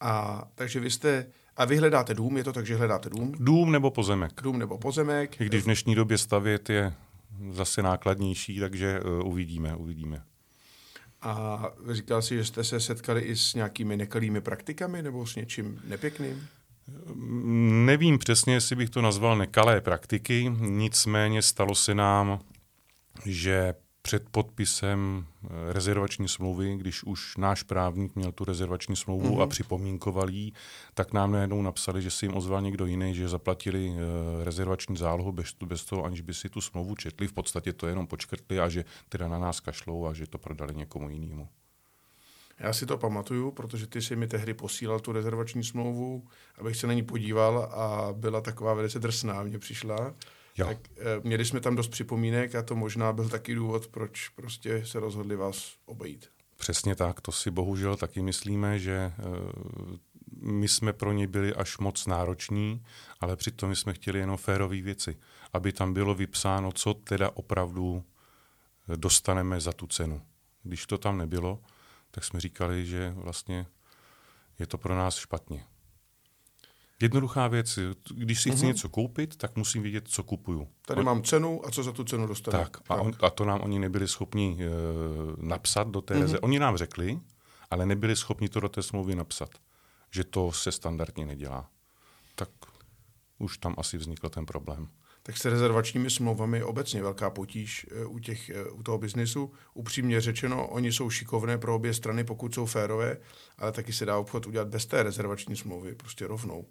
A 0.00 0.44
takže 0.54 0.80
vy 0.80 0.90
jste, 0.90 1.26
a 1.56 1.64
vy 1.64 1.76
hledáte 1.76 2.14
dům, 2.14 2.36
je 2.36 2.44
to 2.44 2.52
tak, 2.52 2.66
že 2.66 2.76
hledáte 2.76 3.10
dům? 3.10 3.34
Dům 3.38 3.72
nebo 3.72 3.90
pozemek. 3.90 4.32
Dům 4.42 4.58
nebo 4.58 4.78
pozemek. 4.78 5.40
I 5.40 5.46
když 5.46 5.62
v 5.62 5.64
dnešní 5.64 5.94
době 5.94 6.18
stavět 6.18 6.70
je 6.70 6.94
zase 7.52 7.82
nákladnější, 7.82 8.60
takže 8.60 9.00
uh, 9.00 9.28
uvidíme, 9.28 9.76
uvidíme. 9.76 10.22
A 11.22 11.64
říkal 11.90 12.22
jsi, 12.22 12.36
že 12.36 12.44
jste 12.44 12.64
se 12.64 12.80
setkali 12.80 13.20
i 13.20 13.36
s 13.36 13.54
nějakými 13.54 13.96
nekalými 13.96 14.40
praktikami 14.40 15.02
nebo 15.02 15.26
s 15.26 15.36
něčím 15.36 15.80
nepěkným? 15.84 16.48
Nevím 17.86 18.18
přesně, 18.18 18.54
jestli 18.54 18.76
bych 18.76 18.90
to 18.90 19.02
nazval 19.02 19.38
nekalé 19.38 19.80
praktiky, 19.80 20.52
nicméně 20.60 21.42
stalo 21.42 21.74
se 21.74 21.94
nám, 21.94 22.40
že 23.26 23.74
před 24.08 24.28
podpisem 24.28 25.26
eh, 25.44 25.72
rezervační 25.72 26.28
smlouvy, 26.28 26.76
když 26.76 27.04
už 27.04 27.36
náš 27.36 27.62
právník 27.62 28.16
měl 28.16 28.32
tu 28.32 28.44
rezervační 28.44 28.96
smlouvu 28.96 29.28
mm-hmm. 29.28 29.40
a 29.40 29.44
mhm. 29.44 29.48
připomínkoval 29.48 30.30
jí, 30.30 30.52
tak 30.94 31.12
nám 31.12 31.32
najednou 31.32 31.62
napsali, 31.62 32.02
že 32.02 32.10
si 32.10 32.24
jim 32.24 32.36
ozval 32.36 32.62
někdo 32.62 32.86
jiný, 32.86 33.14
že 33.14 33.28
zaplatili 33.28 33.88
uh, 33.88 33.96
rezervační 34.44 34.96
zálohu 34.96 35.32
bez, 35.32 35.54
bez 35.64 35.84
toho, 35.84 36.04
aniž 36.04 36.20
by 36.20 36.34
si 36.34 36.48
tu 36.48 36.60
smlouvu 36.60 36.94
četli. 36.94 37.28
V 37.28 37.32
podstatě 37.32 37.72
to 37.72 37.86
jenom 37.86 38.06
počkrtli 38.06 38.60
a 38.60 38.68
že 38.68 38.84
teda 39.08 39.28
na 39.28 39.38
nás 39.38 39.60
kašlou 39.60 40.06
a 40.06 40.14
že 40.14 40.26
to 40.26 40.38
prodali 40.38 40.74
někomu 40.74 41.10
jinému. 41.10 41.48
Já 42.58 42.72
si 42.72 42.86
to 42.86 42.98
pamatuju, 42.98 43.50
protože 43.50 43.86
ty 43.86 44.02
si 44.02 44.16
mi 44.16 44.26
tehdy 44.26 44.54
posílal 44.54 45.00
tu 45.00 45.12
rezervační 45.12 45.64
smlouvu, 45.64 46.24
abych 46.58 46.76
se 46.76 46.86
na 46.86 46.92
ní 46.92 47.02
podíval 47.02 47.58
a 47.58 48.12
byla 48.12 48.40
taková 48.40 48.74
velice 48.74 48.98
drsná, 48.98 49.42
mně 49.42 49.58
přišla. 49.58 50.14
Jo. 50.58 50.66
Tak 50.66 50.78
e, 50.96 51.20
měli 51.22 51.44
jsme 51.44 51.60
tam 51.60 51.76
dost 51.76 51.88
připomínek 51.88 52.54
a 52.54 52.62
to 52.62 52.76
možná 52.76 53.12
byl 53.12 53.28
taky 53.28 53.54
důvod, 53.54 53.86
proč 53.86 54.28
prostě 54.28 54.86
se 54.86 55.00
rozhodli 55.00 55.36
vás 55.36 55.72
obejít. 55.86 56.30
Přesně 56.56 56.94
tak, 56.94 57.20
to 57.20 57.32
si 57.32 57.50
bohužel 57.50 57.96
taky 57.96 58.22
myslíme, 58.22 58.78
že 58.78 58.92
e, 58.92 59.12
my 60.42 60.68
jsme 60.68 60.92
pro 60.92 61.12
ně 61.12 61.26
byli 61.26 61.54
až 61.54 61.78
moc 61.78 62.06
nároční, 62.06 62.82
ale 63.20 63.36
přitom 63.36 63.74
jsme 63.74 63.94
chtěli 63.94 64.18
jenom 64.18 64.36
férové 64.36 64.82
věci, 64.82 65.18
aby 65.52 65.72
tam 65.72 65.94
bylo 65.94 66.14
vypsáno, 66.14 66.72
co 66.72 66.94
teda 66.94 67.30
opravdu 67.34 68.04
dostaneme 68.96 69.60
za 69.60 69.72
tu 69.72 69.86
cenu. 69.86 70.22
Když 70.62 70.86
to 70.86 70.98
tam 70.98 71.18
nebylo, 71.18 71.62
tak 72.10 72.24
jsme 72.24 72.40
říkali, 72.40 72.86
že 72.86 73.12
vlastně 73.16 73.66
je 74.58 74.66
to 74.66 74.78
pro 74.78 74.96
nás 74.96 75.16
špatně. 75.16 75.64
Jednoduchá 77.02 77.48
věc, 77.48 77.78
když 78.14 78.42
si 78.42 78.50
chci 78.50 78.60
mm-hmm. 78.60 78.66
něco 78.66 78.88
koupit, 78.88 79.36
tak 79.36 79.56
musím 79.56 79.82
vědět, 79.82 80.08
co 80.08 80.22
kupuju. 80.22 80.68
Tady 80.86 81.00
on... 81.00 81.06
mám 81.06 81.22
cenu 81.22 81.66
a 81.66 81.70
co 81.70 81.82
za 81.82 81.92
tu 81.92 82.04
cenu 82.04 82.26
dostanu. 82.26 82.58
Tak, 82.58 82.76
a, 82.88 82.94
on, 82.94 83.12
a 83.20 83.30
to 83.30 83.44
nám 83.44 83.60
oni 83.60 83.78
nebyli 83.78 84.08
schopni 84.08 84.58
e, 84.60 84.66
napsat 85.46 85.88
do 85.88 86.00
té 86.00 86.14
mm-hmm. 86.14 86.20
reze. 86.20 86.40
Oni 86.40 86.58
nám 86.58 86.76
řekli, 86.76 87.20
ale 87.70 87.86
nebyli 87.86 88.16
schopni 88.16 88.48
to 88.48 88.60
do 88.60 88.68
té 88.68 88.82
smlouvy 88.82 89.14
napsat, 89.14 89.50
že 90.10 90.24
to 90.24 90.52
se 90.52 90.72
standardně 90.72 91.26
nedělá. 91.26 91.70
Tak 92.34 92.48
už 93.38 93.58
tam 93.58 93.74
asi 93.78 93.98
vznikl 93.98 94.28
ten 94.28 94.46
problém 94.46 94.88
tak 95.28 95.36
s 95.36 95.44
rezervačními 95.44 96.10
smlouvami 96.10 96.58
je 96.58 96.64
obecně 96.64 97.02
velká 97.02 97.30
potíž 97.30 97.86
eh, 97.90 98.04
u, 98.04 98.18
těch, 98.18 98.50
eh, 98.50 98.70
u 98.70 98.82
toho 98.82 98.98
biznisu. 98.98 99.52
Upřímně 99.74 100.20
řečeno, 100.20 100.68
oni 100.68 100.92
jsou 100.92 101.10
šikovné 101.10 101.58
pro 101.58 101.74
obě 101.74 101.94
strany, 101.94 102.24
pokud 102.24 102.54
jsou 102.54 102.66
férové, 102.66 103.16
ale 103.58 103.72
taky 103.72 103.92
se 103.92 104.06
dá 104.06 104.18
obchod 104.18 104.46
udělat 104.46 104.68
bez 104.68 104.86
té 104.86 105.02
rezervační 105.02 105.56
smlouvy, 105.56 105.94
prostě 105.94 106.26
rovnou. 106.26 106.66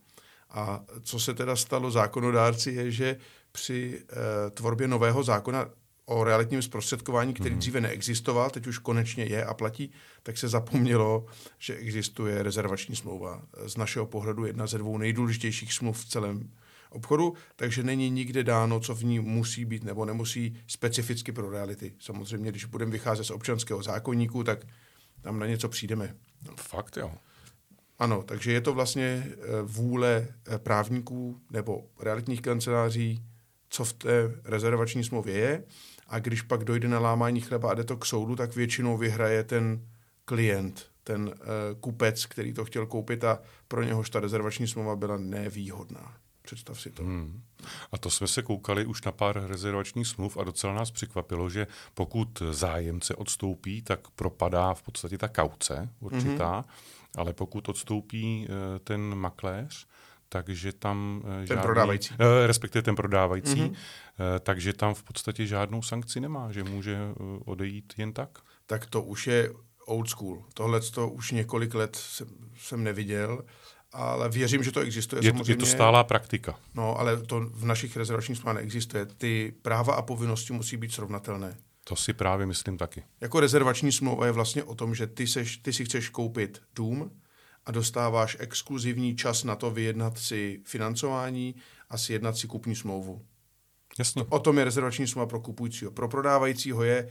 A 0.49 0.83
co 1.03 1.19
se 1.19 1.33
teda 1.33 1.55
stalo 1.55 1.91
zákonodárci, 1.91 2.71
je, 2.71 2.91
že 2.91 3.17
při 3.51 4.01
e, 4.47 4.49
tvorbě 4.49 4.87
nového 4.87 5.23
zákona 5.23 5.69
o 6.05 6.23
realitním 6.23 6.61
zprostředkování, 6.61 7.33
který 7.33 7.53
mm. 7.53 7.59
dříve 7.59 7.81
neexistoval, 7.81 8.49
teď 8.49 8.67
už 8.67 8.77
konečně 8.77 9.23
je 9.23 9.45
a 9.45 9.53
platí, 9.53 9.91
tak 10.23 10.37
se 10.37 10.47
zapomnělo, 10.47 11.25
že 11.57 11.75
existuje 11.75 12.43
rezervační 12.43 12.95
smlouva. 12.95 13.41
Z 13.65 13.77
našeho 13.77 14.05
pohledu 14.05 14.45
jedna 14.45 14.67
ze 14.67 14.77
dvou 14.77 14.97
nejdůležitějších 14.97 15.73
smluv 15.73 16.01
v 16.01 16.09
celém 16.09 16.51
obchodu, 16.89 17.33
takže 17.55 17.83
není 17.83 18.09
nikde 18.09 18.43
dáno, 18.43 18.79
co 18.79 18.95
v 18.95 19.03
ní 19.03 19.19
musí 19.19 19.65
být 19.65 19.83
nebo 19.83 20.05
nemusí 20.05 20.59
specificky 20.67 21.31
pro 21.31 21.49
reality. 21.49 21.93
Samozřejmě, 21.99 22.51
když 22.51 22.65
budeme 22.65 22.91
vycházet 22.91 23.23
z 23.23 23.31
občanského 23.31 23.83
zákonníku, 23.83 24.43
tak 24.43 24.65
tam 25.21 25.39
na 25.39 25.45
něco 25.45 25.69
přijdeme. 25.69 26.15
No. 26.47 26.55
Fakt 26.55 26.97
jo. 26.97 27.11
Ano, 27.99 28.23
takže 28.23 28.51
je 28.51 28.61
to 28.61 28.73
vlastně 28.73 29.23
eh, 29.27 29.35
vůle 29.63 30.27
eh, 30.47 30.57
právníků 30.57 31.41
nebo 31.51 31.85
realitních 31.99 32.41
kanceláří, 32.41 33.23
co 33.69 33.85
v 33.85 33.93
té 33.93 34.31
rezervační 34.43 35.03
smlouvě 35.03 35.35
je. 35.35 35.63
A 36.07 36.19
když 36.19 36.41
pak 36.41 36.63
dojde 36.63 36.87
na 36.87 36.99
lámání 36.99 37.41
chleba 37.41 37.71
a 37.71 37.73
jde 37.73 37.83
to 37.83 37.97
k 37.97 38.05
soudu, 38.05 38.35
tak 38.35 38.55
většinou 38.55 38.97
vyhraje 38.97 39.43
ten 39.43 39.81
klient, 40.25 40.85
ten 41.03 41.27
uh, 41.27 41.33
kupec, 41.79 42.25
který 42.25 42.53
to 42.53 42.65
chtěl 42.65 42.85
koupit 42.85 43.23
a 43.23 43.39
pro 43.67 43.83
něhož 43.83 44.09
ta 44.09 44.19
rezervační 44.19 44.67
smlouva 44.67 44.95
byla 44.95 45.17
nevýhodná. 45.17 46.13
Představ 46.41 46.81
si 46.81 46.91
to. 46.91 47.03
Hmm. 47.03 47.41
A 47.91 47.97
to 47.97 48.09
jsme 48.09 48.27
se 48.27 48.41
koukali 48.41 48.85
už 48.85 49.03
na 49.03 49.11
pár 49.11 49.43
rezervačních 49.47 50.07
smluv 50.07 50.37
a 50.37 50.43
docela 50.43 50.73
nás 50.73 50.91
překvapilo, 50.91 51.49
že 51.49 51.67
pokud 51.93 52.43
zájemce 52.51 53.15
odstoupí, 53.15 53.81
tak 53.81 53.99
propadá 54.15 54.73
v 54.73 54.81
podstatě 54.81 55.17
ta 55.17 55.27
kauce 55.27 55.89
určitá, 55.99 56.61
mm-hmm. 56.61 56.65
Ale 57.15 57.33
pokud 57.33 57.69
odstoupí 57.69 58.47
uh, 58.49 58.55
ten 58.83 59.15
makléř, 59.15 59.87
takže 60.29 60.73
tam 60.73 61.21
ten 61.25 61.47
žádný, 61.47 61.63
prodávající. 61.63 62.13
Uh, 62.13 62.17
respektive 62.45 62.83
ten 62.83 62.95
prodávající, 62.95 63.55
mm-hmm. 63.55 63.75
takže 64.39 64.73
tam 64.73 64.93
v 64.93 65.03
podstatě 65.03 65.45
žádnou 65.45 65.81
sankci 65.81 66.19
nemá, 66.19 66.51
že 66.51 66.63
může 66.63 66.97
odejít 67.45 67.93
jen 67.97 68.13
tak. 68.13 68.39
Tak 68.65 68.85
to 68.85 69.01
už 69.01 69.27
je 69.27 69.53
old 69.85 70.09
school. 70.09 70.43
Tohle 70.53 70.81
to 70.81 71.09
už 71.09 71.31
několik 71.31 71.73
let 71.73 71.95
jsem, 71.95 72.27
jsem 72.57 72.83
neviděl 72.83 73.43
ale 73.93 74.29
věřím, 74.29 74.63
že 74.63 74.71
to 74.71 74.79
existuje. 74.79 75.21
Je, 75.23 75.31
samozřejmě. 75.31 75.51
je 75.51 75.57
to 75.57 75.65
stálá 75.65 76.03
praktika. 76.03 76.59
No, 76.73 76.99
ale 76.99 77.17
to 77.17 77.39
v 77.39 77.65
našich 77.65 77.97
rezervačních 77.97 78.37
smlouvách 78.37 78.55
neexistuje. 78.55 79.05
Ty 79.05 79.53
práva 79.61 79.95
a 79.95 80.01
povinnosti 80.01 80.53
musí 80.53 80.77
být 80.77 80.93
srovnatelné. 80.93 81.57
To 81.87 81.95
si 81.95 82.13
právě 82.13 82.45
myslím 82.45 82.77
taky. 82.77 83.03
Jako 83.21 83.39
rezervační 83.39 83.91
smlouva 83.91 84.25
je 84.25 84.31
vlastně 84.31 84.63
o 84.63 84.75
tom, 84.75 84.95
že 84.95 85.07
ty, 85.07 85.27
seš, 85.27 85.57
ty 85.57 85.73
si 85.73 85.85
chceš 85.85 86.09
koupit 86.09 86.61
dům 86.75 87.11
a 87.65 87.71
dostáváš 87.71 88.37
exkluzivní 88.39 89.15
čas 89.15 89.43
na 89.43 89.55
to 89.55 89.71
vyjednat 89.71 90.17
si 90.17 90.61
financování 90.65 91.55
a 91.89 91.97
si 91.97 92.13
jednat 92.13 92.37
si 92.37 92.47
kupní 92.47 92.75
smlouvu. 92.75 93.25
Jasně. 93.99 94.23
To, 94.23 94.29
o 94.29 94.39
tom 94.39 94.57
je 94.57 94.63
rezervační 94.63 95.07
smlouva 95.07 95.25
pro 95.25 95.39
kupujícího. 95.39 95.91
Pro 95.91 96.07
prodávajícího 96.07 96.83
je, 96.83 97.09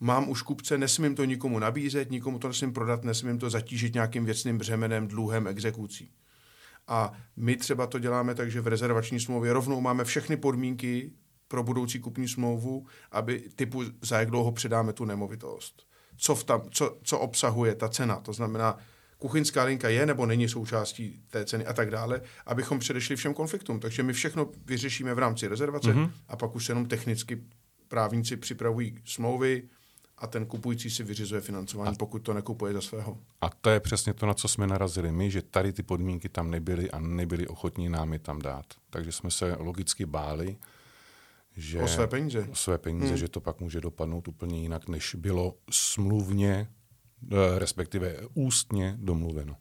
mám 0.00 0.28
už 0.28 0.42
kupce, 0.42 0.78
nesmím 0.78 1.14
to 1.14 1.24
nikomu 1.24 1.58
nabízet, 1.58 2.10
nikomu 2.10 2.38
to 2.38 2.48
nesmím 2.48 2.72
prodat, 2.72 3.04
nesmím 3.04 3.38
to 3.38 3.50
zatížit 3.50 3.94
nějakým 3.94 4.24
věcným 4.24 4.58
břemenem, 4.58 5.08
dluhem, 5.08 5.46
exekucí. 5.46 6.12
A 6.86 7.12
my 7.36 7.56
třeba 7.56 7.86
to 7.86 7.98
děláme 7.98 8.34
tak, 8.34 8.50
že 8.50 8.60
v 8.60 8.66
rezervační 8.66 9.20
smlouvě 9.20 9.52
rovnou 9.52 9.80
máme 9.80 10.04
všechny 10.04 10.36
podmínky 10.36 11.12
pro 11.50 11.62
budoucí 11.62 11.98
kupní 11.98 12.28
smlouvu, 12.28 12.86
aby 13.10 13.44
typu 13.54 13.82
za 14.02 14.18
jak 14.18 14.30
dlouho 14.30 14.52
předáme 14.52 14.92
tu 14.92 15.04
nemovitost. 15.04 15.82
Co, 16.16 16.34
v 16.34 16.44
tam, 16.44 16.62
co, 16.70 16.98
co 17.02 17.18
obsahuje 17.18 17.74
ta 17.74 17.88
cena, 17.88 18.16
to 18.20 18.32
znamená, 18.32 18.78
kuchyňská 19.18 19.64
linka 19.64 19.88
je 19.88 20.06
nebo 20.06 20.26
není 20.26 20.48
součástí 20.48 21.22
té 21.30 21.44
ceny 21.44 21.66
a 21.66 21.72
tak 21.72 21.90
dále, 21.90 22.20
abychom 22.46 22.78
předešli 22.78 23.16
všem 23.16 23.34
konfliktům. 23.34 23.80
Takže 23.80 24.02
my 24.02 24.12
všechno 24.12 24.50
vyřešíme 24.66 25.14
v 25.14 25.18
rámci 25.18 25.48
rezervace 25.48 25.94
mm-hmm. 25.94 26.10
a 26.28 26.36
pak 26.36 26.54
už 26.54 26.68
jenom 26.68 26.86
technicky 26.86 27.42
právníci 27.88 28.36
připravují 28.36 28.98
smlouvy, 29.04 29.62
a 30.20 30.26
ten 30.26 30.46
kupující 30.46 30.90
si 30.90 31.02
vyřizuje 31.04 31.40
financování, 31.40 31.96
a, 31.96 31.98
pokud 31.98 32.18
to 32.18 32.34
nekupuje 32.34 32.72
za 32.72 32.80
svého. 32.80 33.18
A 33.40 33.50
to 33.60 33.70
je 33.70 33.80
přesně 33.80 34.14
to, 34.14 34.26
na 34.26 34.34
co 34.34 34.48
jsme 34.48 34.66
narazili 34.66 35.12
my, 35.12 35.30
že 35.30 35.42
tady 35.42 35.72
ty 35.72 35.82
podmínky 35.82 36.28
tam 36.28 36.50
nebyly 36.50 36.90
a 36.90 36.98
nebyli 36.98 37.46
ochotní 37.46 37.88
nám 37.88 38.12
je 38.12 38.18
tam 38.18 38.42
dát. 38.42 38.66
Takže 38.90 39.12
jsme 39.12 39.30
se 39.30 39.56
logicky 39.58 40.06
báli, 40.06 40.56
že... 41.60 41.82
O 41.82 41.88
své 41.88 42.06
peníze. 42.06 42.48
O 42.50 42.54
své 42.54 42.78
peníze, 42.78 43.08
hmm. 43.08 43.16
že 43.16 43.28
to 43.28 43.40
pak 43.40 43.60
může 43.60 43.80
dopadnout 43.80 44.28
úplně 44.28 44.60
jinak, 44.60 44.88
než 44.88 45.14
bylo 45.14 45.54
smluvně, 45.70 46.68
eh, 47.32 47.58
respektive 47.58 48.16
ústně 48.34 48.96
domluveno. 48.98 49.56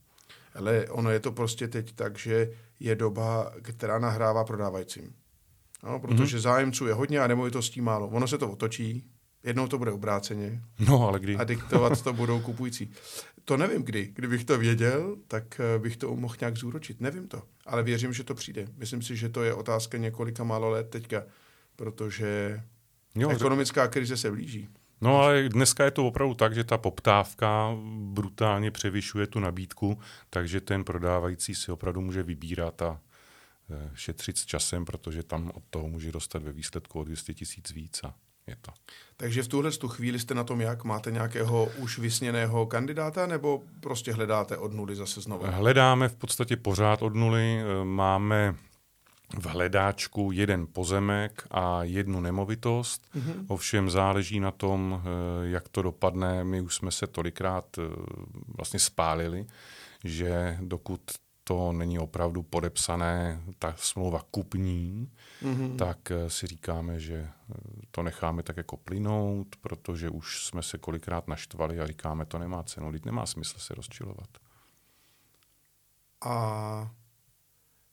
Ale 0.56 0.88
ono 0.88 1.10
je 1.10 1.20
to 1.20 1.32
prostě 1.32 1.68
teď 1.68 1.96
tak, 1.96 2.18
že 2.18 2.51
je 2.79 2.96
doba, 2.96 3.53
která 3.62 4.00
nahrává 4.00 4.44
prodávajícím. 4.44 5.13
No, 5.84 6.00
protože 6.00 6.36
hmm. 6.36 6.41
zájemců 6.41 6.88
je 6.88 6.94
hodně 6.94 7.20
a 7.20 7.27
nemovitostí 7.27 7.82
málo. 7.82 8.08
Ono 8.08 8.27
se 8.27 8.38
to 8.38 8.51
otočí, 8.51 9.10
Jednou 9.44 9.68
to 9.68 9.77
bude 9.77 9.91
obráceně. 9.91 10.62
No, 10.79 11.08
ale 11.08 11.20
kdy? 11.20 11.36
A 11.36 11.44
diktovat 11.44 12.01
to 12.01 12.13
budou 12.13 12.39
kupující. 12.39 12.91
To 13.46 13.58
nevím 13.58 13.84
kdy. 13.84 14.12
Kdybych 14.13 14.46
to 14.46 14.58
věděl, 14.58 15.18
tak 15.27 15.60
eh, 15.60 15.79
bych 15.79 15.98
to 15.98 16.15
mohl 16.15 16.36
nějak 16.41 16.58
zúročit. 16.58 17.01
Nevím 17.01 17.27
to. 17.27 17.41
Ale 17.65 17.84
věřím, 17.84 18.13
že 18.13 18.24
to 18.24 18.36
přijde. 18.36 18.68
Myslím 18.77 19.01
si, 19.01 19.15
že 19.15 19.29
to 19.29 19.44
je 19.44 19.53
otázka 19.53 19.98
několika 19.98 20.44
málo 20.44 20.70
let 20.70 20.89
teďka, 20.89 21.24
protože 21.80 22.62
jo, 23.16 23.30
ekonomická 23.30 23.86
že... 23.86 23.90
krize 23.90 24.18
se 24.18 24.32
blíží. 24.32 24.70
No 25.02 25.22
ale 25.22 25.50
dneska 25.50 25.86
je 25.86 25.92
to 25.92 26.08
opravdu 26.08 26.34
tak, 26.34 26.56
že 26.56 26.64
ta 26.64 26.78
poptávka 26.78 27.78
brutálně 28.00 28.72
převyšuje 28.72 29.28
tu 29.28 29.40
nabídku, 29.40 30.00
takže 30.30 30.62
ten 30.62 30.84
prodávající 30.84 31.56
si 31.56 31.72
opravdu 31.72 32.02
může 32.02 32.24
vybírat 32.24 32.82
a 32.82 33.00
eh, 33.72 33.92
šetřit 33.94 34.38
s 34.38 34.46
časem, 34.46 34.86
protože 34.86 35.24
tam 35.24 35.52
od 35.54 35.64
toho 35.70 35.88
může 35.88 36.12
dostat 36.12 36.44
ve 36.44 36.52
výsledku 36.52 37.00
o 37.00 37.04
200 37.04 37.34
tisíc 37.34 37.72
víc. 37.72 38.04
A 38.04 38.14
je 38.48 38.56
to. 38.62 38.72
Takže 39.18 39.44
v 39.44 39.48
tuhle 39.48 39.72
tu 39.72 39.88
chvíli 39.88 40.20
jste 40.20 40.34
na 40.34 40.44
tom 40.44 40.62
jak? 40.62 40.84
Máte 40.84 41.12
nějakého 41.12 41.66
už 41.78 42.00
vysněného 42.00 42.66
kandidáta 42.66 43.28
nebo 43.28 43.64
prostě 43.80 44.14
hledáte 44.14 44.58
od 44.58 44.74
nuly 44.74 44.96
zase 44.96 45.22
znovu? 45.22 45.44
Hledáme 45.48 46.10
v 46.10 46.16
podstatě 46.16 46.58
pořád 46.58 47.02
od 47.02 47.16
nuly. 47.16 47.60
Máme 47.84 48.56
v 49.38 49.46
hledáčku 49.46 50.32
jeden 50.32 50.68
pozemek 50.68 51.48
a 51.52 51.84
jednu 51.84 52.22
nemovitost. 52.22 53.10
Mm-hmm. 53.16 53.46
Ovšem 53.48 53.90
záleží 53.90 54.40
na 54.40 54.52
tom, 54.52 55.02
eh, 55.02 55.50
jak 55.50 55.70
to 55.70 55.82
dopadne. 55.82 56.44
My 56.44 56.62
už 56.62 56.76
jsme 56.76 56.92
se 56.92 57.08
tolikrát 57.08 57.66
eh, 57.78 57.82
vlastně 58.58 58.80
spálili, 58.80 59.46
že 60.04 60.58
dokud 60.62 61.02
to 61.44 61.72
není 61.72 62.00
opravdu 62.00 62.44
podepsané, 62.44 63.42
ta 63.60 63.74
smlouva 63.78 64.22
kupní, 64.32 65.12
mm-hmm. 65.44 65.76
tak 65.76 66.12
eh, 66.12 66.30
si 66.30 66.48
říkáme, 66.48 67.00
že 67.00 67.30
to 67.92 68.04
necháme 68.04 68.44
tak 68.44 68.58
jako 68.58 68.78
plynout, 68.78 69.56
protože 69.62 70.10
už 70.10 70.46
jsme 70.46 70.64
se 70.64 70.78
kolikrát 70.78 71.28
naštvali 71.28 71.80
a 71.80 71.88
říkáme, 71.88 72.26
to 72.26 72.40
nemá 72.40 72.64
cenu, 72.64 72.92
teď 72.92 73.06
nemá 73.06 73.26
smysl 73.26 73.60
se 73.60 73.76
rozčilovat. 73.76 74.30
A 76.26 76.92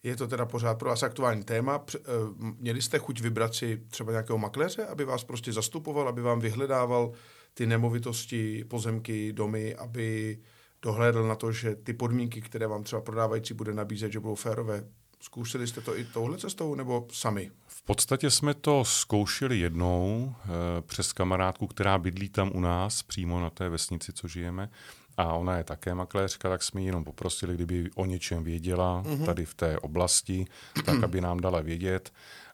je 0.06 0.16
to 0.16 0.28
teda 0.28 0.46
pořád 0.46 0.78
pro 0.78 0.88
vás 0.88 1.02
aktuální 1.02 1.44
téma. 1.44 1.84
Eh, 1.94 2.00
měli 2.38 2.82
jste 2.82 2.98
chuť 2.98 3.20
vybrat 3.20 3.54
si 3.54 3.82
třeba 3.88 4.12
nějakého 4.12 4.38
makléře, 4.38 4.86
aby 4.86 5.04
vás 5.04 5.25
prostě 5.25 5.52
zastupoval, 5.52 6.08
aby 6.08 6.22
vám 6.22 6.40
vyhledával 6.40 7.12
ty 7.54 7.66
nemovitosti, 7.66 8.64
pozemky, 8.64 9.32
domy, 9.32 9.75
aby 9.75 10.38
dohlédl 10.82 11.28
na 11.28 11.34
to, 11.34 11.52
že 11.52 11.75
ty 11.75 11.92
podmínky, 11.92 12.40
které 12.40 12.66
vám 12.66 12.84
třeba 12.84 13.02
prodávající 13.02 13.54
bude 13.54 13.75
nabízet, 13.75 14.12
že 14.12 14.20
budou 14.20 14.34
férové. 14.34 14.84
Zkusili 15.20 15.66
jste 15.66 15.80
to 15.80 15.98
i 15.98 16.04
touhle 16.04 16.38
cestou, 16.38 16.75
nebo 16.75 17.06
sami? 17.12 17.50
V 17.66 17.82
podstatě 17.82 18.30
jsme 18.30 18.54
to 18.54 18.84
zkoušeli 18.84 19.58
jednou 19.58 20.34
e, 20.44 20.82
přes 20.82 21.12
kamarádku, 21.12 21.66
která 21.66 21.98
bydlí 21.98 22.28
tam 22.28 22.50
u 22.54 22.60
nás, 22.60 23.02
přímo 23.02 23.40
na 23.40 23.50
té 23.50 23.68
vesnici, 23.68 24.12
co 24.12 24.28
žijeme. 24.28 24.70
A 25.16 25.32
ona 25.32 25.56
je 25.56 25.64
také 25.64 25.94
makléřka, 25.94 26.49
tak 26.49 26.62
jsme 26.62 26.80
ji 26.80 26.87
jenom 26.87 27.04
poprosili, 27.04 27.54
kdyby 27.54 27.90
o 27.94 28.04
něčem 28.04 28.44
věděla 28.44 29.02
mm-hmm. 29.02 29.26
tady 29.26 29.44
v 29.44 29.54
té 29.54 29.78
oblasti, 29.78 30.46
tak 30.85 31.02
aby 31.02 31.20
nám 31.20 31.40
dala 31.40 31.61
vědět 31.61 32.12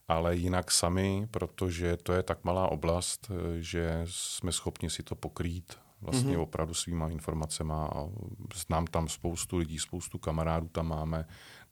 ale 0.09 0.37
jinak 0.37 0.71
sami, 0.71 1.29
protože 1.31 1.97
to 1.97 2.13
je 2.13 2.23
tak 2.23 2.45
malá 2.45 2.69
oblast, 2.69 3.31
eh, 3.31 3.63
že 3.63 4.01
jsme 4.09 4.53
schopni 4.53 4.91
si 4.91 5.03
to 5.03 5.15
pokrýt 5.15 5.79
vlastně 6.01 6.37
mm-hmm. 6.37 6.43
opravdu 6.43 6.75
svýma 6.75 7.09
informacema 7.09 7.87
a 7.87 8.09
znám 8.55 8.87
tam 8.87 9.09
spoustu 9.09 9.57
lidí, 9.57 9.79
spoustu 9.79 10.19
kamarádů 10.19 10.69
tam 10.69 10.89
máme, 10.89 11.25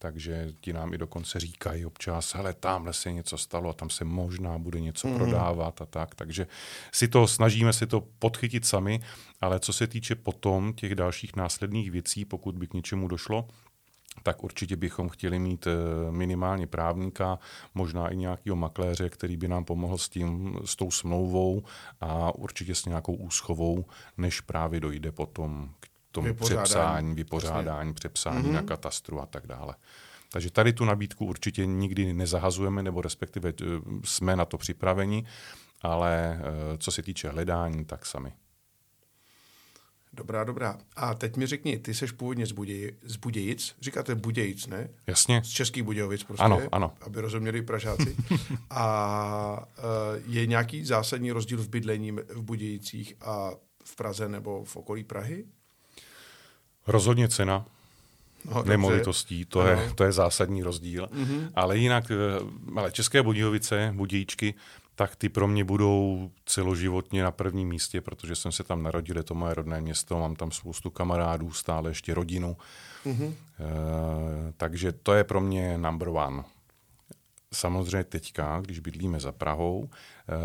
takže 0.03 0.53
ti 0.61 0.73
nám 0.73 0.95
i 0.95 0.99
dokonce 0.99 1.41
říkají 1.41 1.87
občas, 1.87 2.35
hele, 2.35 2.55
tamhle 2.55 2.93
se 2.93 3.13
něco 3.13 3.39
stalo 3.39 3.71
a 3.71 3.73
tam 3.73 3.91
se 3.91 4.05
možná 4.05 4.59
bude 4.59 4.81
něco 4.81 5.09
mm-hmm. 5.09 5.17
prodávat 5.17 5.83
a 5.83 5.87
tak, 5.87 6.15
takže 6.15 6.47
si 6.93 7.09
to 7.09 7.29
snažíme 7.29 7.73
si 7.73 7.87
to 7.87 8.01
podchytit 8.19 8.67
sami, 8.67 9.01
ale 9.41 9.61
co 9.61 9.73
se 9.73 9.87
týče 9.87 10.15
potom 10.15 10.73
těch 10.73 10.95
dalších 10.95 11.37
následných 11.37 11.91
věcí, 11.91 12.25
pokud 12.25 12.59
by 12.59 12.67
k 12.67 12.75
něčemu 12.75 13.09
došlo, 13.09 13.49
tak 14.23 14.45
určitě 14.45 14.77
bychom 14.77 15.09
chtěli 15.09 15.39
mít 15.39 15.67
eh, 15.67 15.71
minimálně 16.11 16.67
právníka, 16.67 17.39
možná 17.75 18.09
i 18.09 18.17
nějakého 18.17 18.57
makléře, 18.57 19.09
který 19.09 19.37
by 19.37 19.49
nám 19.49 19.65
pomohl 19.65 19.99
s 19.99 20.09
tím, 20.09 20.59
s 20.65 20.77
tou 20.77 20.91
smlouvou 20.91 21.63
a 22.01 22.35
určitě 22.35 22.75
s 22.75 22.85
nějakou 22.85 23.15
úschovou, 23.15 23.85
než 24.17 24.41
právě 24.41 24.81
dojde 24.81 25.13
potom 25.13 25.71
k 25.81 25.90
tomu 26.13 26.27
vypořádání. 26.27 26.65
přepsání, 26.65 27.15
vypořádání, 27.15 27.89
Jasně. 27.89 27.95
přepsání 27.95 28.45
mm-hmm. 28.45 28.53
na 28.53 28.63
katastru 28.63 29.21
a 29.21 29.27
tak 29.27 29.47
dále. 29.47 29.75
Takže 30.33 30.51
tady 30.51 30.73
tu 30.73 30.85
nabídku 30.85 31.27
určitě 31.27 31.67
nikdy 31.67 32.13
nezahazujeme, 32.13 32.83
nebo 32.83 33.03
respektive 33.03 33.49
eh, 33.49 33.65
jsme 34.05 34.37
na 34.37 34.45
to 34.45 34.59
připraveni, 34.59 35.27
ale 35.83 36.41
eh, 36.41 36.79
co 36.79 36.91
se 36.91 37.03
týče 37.03 37.29
hledání, 37.29 37.85
tak 37.85 38.07
sami. 38.07 38.33
Dobrá, 40.13 40.45
dobrá. 40.45 40.79
A 40.97 41.15
teď 41.15 41.37
mi 41.37 41.47
řekni, 41.47 41.79
ty 41.79 41.95
jsi 41.95 42.07
původně 42.07 42.47
z, 42.47 42.53
Buděj, 42.53 42.97
z 43.03 43.17
Budějic, 43.17 43.77
říkáte 43.81 44.15
Budějic, 44.15 44.67
ne? 44.67 44.89
Jasně. 45.07 45.43
Z 45.45 45.49
Českých 45.49 45.83
Budějovic 45.83 46.25
prostě, 46.25 46.45
ano, 46.45 46.61
ano. 46.73 46.93
aby 47.01 47.21
rozuměli 47.21 47.63
Pražáci. 47.63 48.17
a 48.71 49.67
uh, 49.79 50.33
je 50.35 50.47
nějaký 50.47 50.85
zásadní 50.85 51.33
rozdíl 51.33 51.59
v 51.59 51.69
bydlení 51.69 52.13
v 52.13 52.43
Budějicích 52.43 53.15
a 53.21 53.51
v 53.85 53.97
Praze 53.97 54.29
nebo 54.29 54.65
v 54.65 54.77
okolí 54.77 55.05
Prahy? 55.05 55.45
Rozhodně 56.91 57.29
cena 57.29 57.65
no, 58.45 58.63
nemovitostí, 58.63 59.45
to 59.45 59.67
je, 59.67 59.93
to 59.95 60.05
je 60.05 60.13
zásadní 60.13 60.63
rozdíl. 60.63 61.07
Mm-hmm. 61.07 61.51
Ale 61.55 61.79
jinak, 61.79 62.11
eh, 62.11 62.17
ale 62.77 62.93
České 62.93 63.23
Budějovice, 63.23 63.93
Budějíčky, 63.97 64.55
tak 64.95 65.17
ty 65.17 65.29
pro 65.29 65.49
mě 65.49 65.65
budou 65.65 66.31
celoživotně 66.47 67.23
na 67.23 67.31
prvním 67.31 67.69
místě, 67.69 68.01
protože 68.01 68.37
jsem 68.37 68.53
se 68.53 68.65
tam 68.65 68.83
narodil, 68.83 69.17
je 69.17 69.23
to 69.23 69.35
moje 69.35 69.55
rodné 69.55 69.81
město, 69.81 70.19
mám 70.19 70.37
tam 70.37 70.51
spoustu 70.51 70.91
kamarádů, 70.91 71.53
stále 71.53 71.91
ještě 71.91 72.15
rodinu. 72.15 72.57
Mm-hmm. 73.07 73.33
E, 73.33 73.35
takže 74.57 74.93
to 74.93 75.13
je 75.13 75.25
pro 75.25 75.41
mě 75.41 75.79
number 75.79 76.09
one. 76.09 76.45
Samozřejmě 77.53 78.05
teďka, 78.05 78.61
když 78.61 78.79
bydlíme 78.79 79.21
za 79.21 79.33
Prahou, 79.33 79.89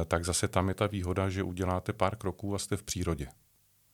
e, 0.02 0.06
tak 0.06 0.26
zase 0.26 0.48
tam 0.48 0.68
je 0.70 0.74
ta 0.74 0.88
výhoda, 0.88 1.30
že 1.30 1.44
uděláte 1.44 1.94
pár 1.94 2.16
kroků 2.16 2.56
a 2.56 2.60
jste 2.60 2.78
v 2.78 2.84
přírodě. 2.84 3.28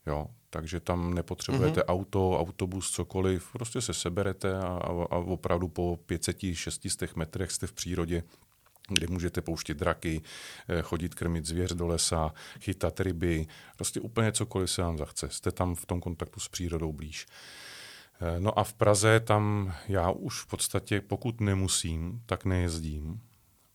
Jo, 0.08 0.28
takže 0.50 0.80
tam 0.80 1.14
nepotřebujete 1.14 1.82
mm-hmm. 1.82 1.94
auto, 1.94 2.40
autobus, 2.40 2.92
cokoliv, 2.92 3.52
prostě 3.52 3.82
se 3.82 3.94
seberete 3.94 4.58
a, 4.58 4.68
a, 4.68 4.88
a 4.88 5.18
opravdu 5.18 5.68
po 5.68 6.00
500-600 6.08 7.08
metrech 7.16 7.52
jste 7.52 7.68
v 7.68 7.74
přírodě 7.74 8.24
kde 8.90 9.08
můžete 9.08 9.42
pouštět 9.42 9.78
draky, 9.78 10.22
eh, 10.68 10.82
chodit 10.82 11.16
krmit 11.16 11.46
zvěř 11.46 11.74
do 11.74 11.88
lesa, 11.88 12.34
chytat 12.60 13.00
ryby, 13.00 13.48
prostě 13.76 14.00
úplně 14.00 14.32
cokoliv 14.32 14.72
se 14.72 14.82
vám 14.82 14.98
zachce. 14.98 15.30
Jste 15.30 15.52
tam 15.52 15.76
v 15.76 15.86
tom 15.86 16.02
kontaktu 16.02 16.40
s 16.40 16.48
přírodou 16.48 16.94
blíž. 16.94 17.26
Eh, 18.22 18.40
no 18.40 18.60
a 18.60 18.64
v 18.64 18.74
Praze 18.74 19.20
tam 19.20 19.74
já 19.88 20.12
už 20.12 20.42
v 20.42 20.48
podstatě, 20.48 21.02
pokud 21.02 21.42
nemusím, 21.42 22.22
tak 22.26 22.46
nejezdím, 22.46 23.22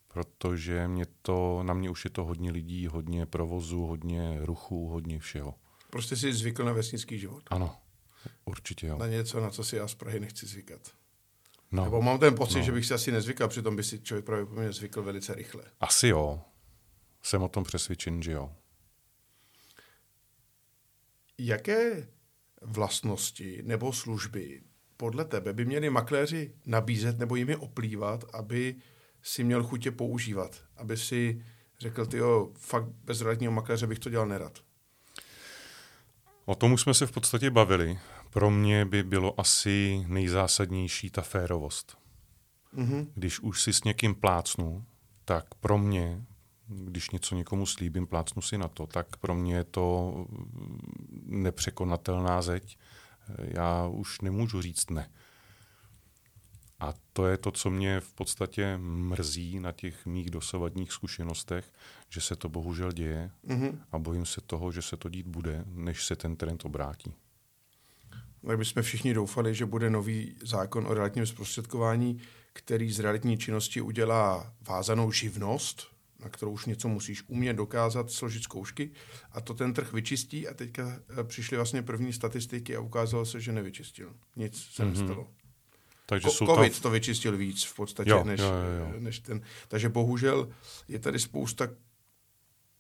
protože 0.09 0.89
mě 0.89 1.05
to, 1.23 1.63
na 1.63 1.75
mě 1.75 1.91
už 1.91 2.05
je 2.05 2.11
to 2.11 2.25
hodně 2.25 2.51
lidí, 2.51 2.87
hodně 2.87 3.27
provozu, 3.27 3.87
hodně 3.87 4.39
ruchu, 4.41 4.89
hodně 4.89 5.19
všeho. 5.19 5.55
Prostě 5.97 6.17
jsi 6.17 6.33
zvykl 6.33 6.65
na 6.65 6.73
vesnický 6.73 7.19
život. 7.19 7.43
Ano, 7.51 7.77
určitě 8.45 8.87
jo. 8.87 8.99
Na 8.99 9.07
něco, 9.07 9.41
na 9.41 9.51
co 9.51 9.65
si 9.65 9.77
já 9.77 9.89
z 9.89 9.95
Prahy 9.95 10.21
nechci 10.21 10.47
zvykat. 10.47 10.81
No. 11.73 11.85
Nebo 11.85 12.03
mám 12.03 12.19
ten 12.19 12.35
pocit, 12.35 12.59
no. 12.59 12.65
že 12.65 12.73
bych 12.73 12.87
si 12.87 12.95
asi 12.95 13.13
nezvykal, 13.13 13.49
přitom 13.49 13.77
by 13.77 13.85
si 13.85 14.01
člověk 14.01 14.25
pravděpodobně 14.25 14.73
zvykl 14.73 15.03
velice 15.03 15.35
rychle. 15.35 15.63
Asi 15.81 16.09
jo. 16.09 16.41
Jsem 17.23 17.43
o 17.43 17.49
tom 17.49 17.65
přesvědčen, 17.65 18.23
že 18.23 18.33
jo. 18.33 18.53
Jaké 21.39 22.09
vlastnosti 22.63 23.63
nebo 23.63 23.93
služby 23.93 24.63
podle 24.97 25.25
tebe 25.25 25.53
by 25.53 25.65
měli 25.65 25.91
makléři 25.91 26.55
nabízet 26.67 27.19
nebo 27.19 27.37
jimi 27.37 27.57
oplývat, 27.57 28.25
aby 28.33 28.77
si 29.23 29.45
měl 29.45 29.65
chutě 29.65 29.91
používat? 29.91 30.65
Aby 30.77 30.97
si 30.97 31.45
řekl, 31.79 32.07
ty 32.07 32.19
fakt 32.59 32.89
bez 32.89 33.21
realitního 33.21 33.53
makléře 33.53 33.87
bych 33.87 33.99
to 33.99 34.11
dělal 34.11 34.29
nerad. 34.29 34.66
O 36.47 36.55
tom 36.55 36.73
už 36.73 36.81
jsme 36.81 36.95
se 36.95 37.07
v 37.07 37.13
podstatě 37.13 37.51
bavili. 37.51 37.99
Pro 38.31 38.51
mě 38.51 38.85
by 38.85 39.03
bylo 39.03 39.41
asi 39.41 40.05
nejzásadnější 40.09 41.11
ta 41.11 41.23
férovost. 41.23 41.99
Mm-hmm. 42.77 43.07
Když 43.15 43.41
už 43.41 43.63
si 43.63 43.73
s 43.73 43.85
někým 43.85 44.15
plácnu, 44.15 44.85
tak 45.25 45.55
pro 45.55 45.79
mě, 45.79 46.23
když 46.69 47.11
něco 47.11 47.35
někomu 47.35 47.67
slíbím, 47.67 48.07
plácnu 48.07 48.43
si 48.43 48.59
na 48.59 48.69
to, 48.69 48.87
tak 48.87 49.17
pro 49.17 49.35
mě 49.35 49.55
je 49.55 49.65
to 49.65 50.15
nepřekonatelná 51.23 52.43
zeď. 52.43 52.79
Já 53.39 53.87
už 53.87 54.21
nemůžu 54.21 54.63
říct 54.63 54.91
ne. 54.91 55.11
A 56.81 56.95
to 57.13 57.27
je 57.27 57.37
to, 57.37 57.51
co 57.51 57.71
mě 57.71 58.01
v 58.01 58.13
podstatě 58.13 58.77
mrzí 58.77 59.61
na 59.61 59.73
těch 59.73 60.07
mých 60.07 60.31
dosavadních 60.31 60.93
zkušenostech, 60.93 61.73
že 62.09 62.21
se 62.21 62.37
to 62.37 62.49
bohužel 62.49 62.93
děje 62.93 63.31
mm-hmm. 63.47 63.79
a 63.93 63.99
bojím 63.99 64.27
se 64.27 64.41
toho, 64.41 64.73
že 64.73 64.83
se 64.83 64.97
to 64.97 65.09
dít 65.09 65.27
bude, 65.27 65.65
než 65.67 66.05
se 66.05 66.17
ten 66.17 66.37
trend 66.37 66.65
obrátí 66.65 67.15
tak 68.47 68.59
bychom 68.59 68.83
všichni 68.83 69.15
doufali, 69.15 69.55
že 69.55 69.67
bude 69.67 69.91
nový 69.91 70.37
zákon 70.43 70.87
o 70.87 70.95
realitním 70.95 71.27
zprostředkování, 71.27 72.21
který 72.53 72.93
z 72.93 73.01
realitní 73.01 73.39
činnosti 73.39 73.81
udělá 73.81 74.53
vázanou 74.69 75.13
živnost, 75.13 75.87
na 76.21 76.29
kterou 76.29 76.51
už 76.51 76.67
něco 76.67 76.89
musíš 76.89 77.23
umět 77.27 77.57
dokázat, 77.57 78.11
složit 78.11 78.43
zkoušky 78.43 78.91
a 79.33 79.41
to 79.41 79.55
ten 79.55 79.75
trh 79.75 79.93
vyčistí 79.93 80.49
a 80.49 80.55
teďka 80.55 80.99
eh, 81.21 81.25
přišly 81.25 81.57
vlastně 81.57 81.83
první 81.83 82.13
statistiky 82.13 82.77
a 82.77 82.81
ukázalo 82.81 83.27
se, 83.27 83.41
že 83.41 83.53
nevyčistil. 83.53 84.15
Nic 84.37 84.57
se 84.57 84.83
mm-hmm. 84.83 84.89
nestalo. 84.89 85.29
Takže 86.07 86.29
Ko- 86.29 86.47
COVID 86.47 86.73
tam... 86.73 86.83
to 86.83 86.91
vyčistil 86.91 87.37
víc 87.37 87.65
v 87.65 87.75
podstatě, 87.75 88.11
jo, 88.11 88.25
než, 88.25 88.41
jo, 88.41 88.47
jo, 88.47 88.85
jo. 88.93 89.01
než 89.01 89.19
ten. 89.19 89.41
Takže 89.69 89.89
bohužel 89.89 90.49
je 90.89 90.99
tady 90.99 91.19
spousta 91.19 91.69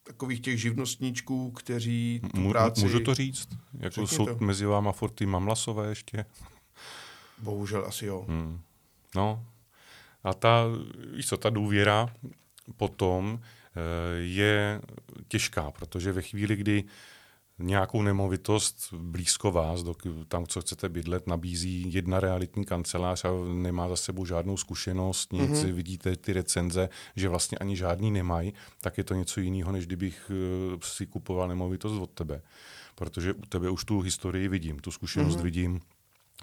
takových 0.02 0.40
těch 0.40 0.60
živnostníčků, 0.60 1.50
kteří 1.50 2.20
tu 2.34 2.48
práci... 2.48 2.80
Můžu 2.80 3.00
to 3.00 3.14
říct? 3.14 3.48
Jako 3.78 4.06
jsou 4.06 4.26
to. 4.26 4.36
mezi 4.40 4.64
váma 4.64 4.92
furt 4.92 5.10
ty 5.10 5.26
mamlasové 5.26 5.88
ještě? 5.88 6.24
Bohužel 7.38 7.84
asi 7.86 8.06
jo. 8.06 8.24
Hmm. 8.28 8.60
No. 9.14 9.44
A 10.24 10.34
ta, 10.34 10.64
víš 11.12 11.28
co, 11.28 11.36
ta 11.36 11.50
důvěra 11.50 12.14
potom 12.76 13.40
eh, 13.40 13.80
je 14.18 14.80
těžká, 15.28 15.70
protože 15.70 16.12
ve 16.12 16.22
chvíli, 16.22 16.56
kdy 16.56 16.84
nějakou 17.58 18.02
nemovitost 18.02 18.94
blízko 18.98 19.52
vás, 19.52 19.84
tam, 20.28 20.46
co 20.46 20.60
chcete 20.60 20.88
bydlet, 20.88 21.26
nabízí 21.26 21.94
jedna 21.94 22.20
realitní 22.20 22.64
kancelář 22.64 23.24
a 23.24 23.28
nemá 23.54 23.88
za 23.88 23.96
sebou 23.96 24.26
žádnou 24.26 24.56
zkušenost, 24.56 25.32
nic, 25.32 25.50
mm-hmm. 25.50 25.72
vidíte 25.72 26.16
ty 26.16 26.32
recenze, 26.32 26.88
že 27.16 27.28
vlastně 27.28 27.58
ani 27.58 27.76
žádný 27.76 28.10
nemají, 28.10 28.52
tak 28.80 28.98
je 28.98 29.04
to 29.04 29.14
něco 29.14 29.40
jiného, 29.40 29.72
než 29.72 29.86
kdybych 29.86 30.30
eh, 30.30 30.78
si 30.82 31.06
kupoval 31.06 31.48
nemovitost 31.48 32.00
od 32.00 32.10
tebe. 32.10 32.42
Protože 32.94 33.32
u 33.32 33.42
tebe 33.42 33.70
už 33.70 33.84
tu 33.84 34.00
historii 34.00 34.48
vidím, 34.48 34.78
tu 34.78 34.90
zkušenost 34.90 35.36
mm-hmm. 35.36 35.42
vidím, 35.42 35.80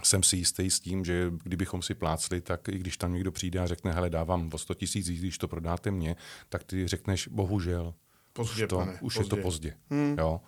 jsem 0.04 0.24
si 0.24 0.38
jistý 0.38 0.70
s 0.70 0.80
tím, 0.80 1.06
že 1.06 1.32
kdybychom 1.44 1.82
si 1.82 1.94
plácli, 1.94 2.42
tak 2.42 2.68
i 2.68 2.78
když 2.78 2.98
tam 2.98 3.14
někdo 3.14 3.32
přijde 3.32 3.60
a 3.60 3.68
řekne, 3.68 3.94
hele, 3.94 4.10
dávám 4.10 4.50
o 4.54 4.58
100 4.58 4.74
tisíc, 4.74 5.08
když 5.08 5.38
to 5.38 5.48
prodáte 5.48 5.92
mně, 5.92 6.16
tak 6.50 6.64
ty 6.64 6.88
řekneš, 6.88 7.28
bohužel, 7.28 7.94
pozdě, 8.34 8.64
už, 8.64 8.70
to, 8.70 8.78
pane, 8.78 8.92
už 9.02 9.14
pozdě. 9.14 9.26
je 9.26 9.30
to 9.30 9.38
pozdě. 9.38 9.76
Hmm. 9.90 10.16
Jo. 10.20 10.42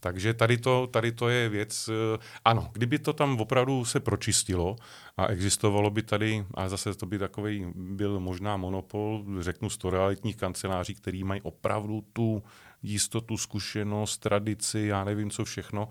Takže 0.00 0.34
tady 0.34 0.58
to, 0.58 0.86
tady 0.86 1.12
to 1.12 1.28
je 1.28 1.48
věc, 1.48 1.88
eh, 1.88 2.18
ano, 2.44 2.70
kdyby 2.72 2.98
to 2.98 3.12
tam 3.12 3.40
opravdu 3.40 3.84
se 3.84 4.00
pročistilo 4.00 4.76
a 5.16 5.26
existovalo 5.26 5.90
by 5.90 6.02
tady, 6.02 6.44
a 6.54 6.68
zase 6.68 6.94
to 6.94 7.06
by 7.06 7.18
takový 7.18 7.72
byl 7.74 8.20
možná 8.20 8.56
monopol, 8.56 9.24
řeknu, 9.40 9.70
sto 9.70 9.90
realitních 9.90 10.36
kanceláří, 10.36 10.94
který 10.94 11.24
mají 11.24 11.40
opravdu 11.40 12.04
tu 12.12 12.42
jistotu, 12.82 13.36
zkušenost, 13.36 14.18
tradici, 14.18 14.80
já 14.80 15.04
nevím 15.04 15.30
co 15.30 15.44
všechno, 15.44 15.88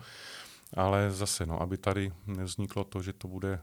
ale 0.73 1.11
zase, 1.11 1.45
no, 1.45 1.61
aby 1.61 1.77
tady 1.77 2.11
nevzniklo 2.27 2.83
to, 2.83 3.01
že 3.01 3.13
to 3.13 3.27
bude 3.27 3.59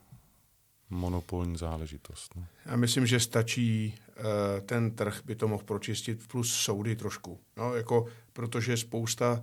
monopolní 0.90 1.56
záležitost. 1.56 2.36
No. 2.36 2.46
Já 2.66 2.76
myslím, 2.76 3.06
že 3.06 3.20
stačí 3.20 3.94
uh, 4.16 4.24
ten 4.66 4.90
trh, 4.90 5.20
by 5.24 5.34
to 5.34 5.48
mohl 5.48 5.62
pročistit, 5.62 6.28
plus 6.28 6.54
soudy 6.54 6.96
trošku. 6.96 7.40
No, 7.56 7.74
jako, 7.74 8.06
protože 8.32 8.76
spousta 8.76 9.42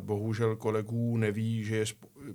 bohužel 0.00 0.56
kolegů 0.56 1.16
neví, 1.16 1.64
že 1.64 1.76
je 1.76 1.84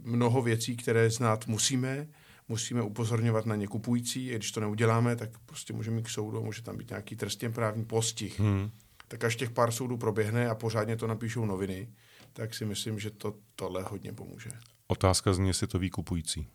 mnoho 0.02 0.42
věcí, 0.42 0.76
které 0.76 1.10
znát 1.10 1.48
musíme, 1.48 2.08
musíme 2.48 2.82
upozorňovat 2.82 3.46
na 3.46 3.56
ně 3.56 3.68
kupující, 3.68 4.34
a 4.34 4.38
když 4.38 4.52
to 4.52 4.60
neuděláme, 4.60 5.16
tak 5.16 5.30
prostě 5.46 5.74
můžeme 5.74 6.02
k 6.02 6.10
soudu, 6.10 6.44
může 6.44 6.62
tam 6.62 6.78
být 6.78 6.90
nějaký 6.90 7.16
trestně 7.16 7.50
právní 7.50 7.86
postih. 7.86 8.40
Hmm. 8.40 8.72
Tak 9.08 9.24
až 9.24 9.36
těch 9.36 9.52
pár 9.52 9.72
soudů 9.72 9.98
proběhne 9.98 10.50
a 10.50 10.56
pořádně 10.56 10.96
to 10.96 11.08
napíšou 11.08 11.46
noviny, 11.46 11.90
tak 12.34 12.54
si 12.54 12.66
myslím, 12.66 13.00
že 13.00 13.12
to 13.12 13.36
tohle 13.56 13.84
hodně 13.84 14.14
pomůže. 14.14 14.50
Otázka 14.88 15.34
zní, 15.34 15.48
jestli 15.48 15.68
to 15.68 15.80
ví 15.80 15.90
kupující. 15.90 16.48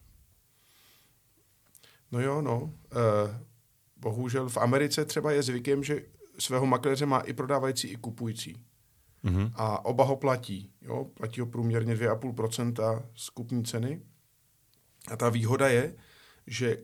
No 2.12 2.20
jo, 2.20 2.42
no. 2.42 2.74
E, 2.92 3.44
bohužel 3.96 4.48
v 4.48 4.56
Americe 4.56 5.04
třeba 5.04 5.32
je 5.32 5.42
zvykem, 5.42 5.84
že 5.84 6.02
svého 6.38 6.66
makléře 6.66 7.06
má 7.06 7.18
i 7.18 7.32
prodávající, 7.32 7.88
i 7.88 7.96
kupující. 7.96 8.56
Mm-hmm. 9.24 9.52
A 9.54 9.84
oba 9.84 10.04
ho 10.04 10.16
platí. 10.16 10.72
Jo? 10.82 11.06
Platí 11.14 11.40
ho 11.40 11.46
průměrně 11.46 11.94
2,5% 11.94 13.02
z 13.14 13.30
kupní 13.30 13.64
ceny. 13.64 14.00
A 15.10 15.16
ta 15.16 15.28
výhoda 15.28 15.68
je, 15.68 15.94
že 16.46 16.78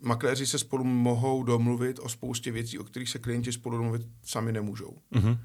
makléři 0.00 0.46
se 0.46 0.58
spolu 0.58 0.84
mohou 0.84 1.42
domluvit 1.42 1.98
o 1.98 2.08
spoustě 2.08 2.52
věcí, 2.52 2.78
o 2.78 2.84
kterých 2.84 3.08
se 3.08 3.18
klienti 3.18 3.52
spolu 3.52 3.76
domluvit 3.76 4.06
sami 4.22 4.52
nemůžou. 4.52 4.98
Mm-hmm. 5.12 5.38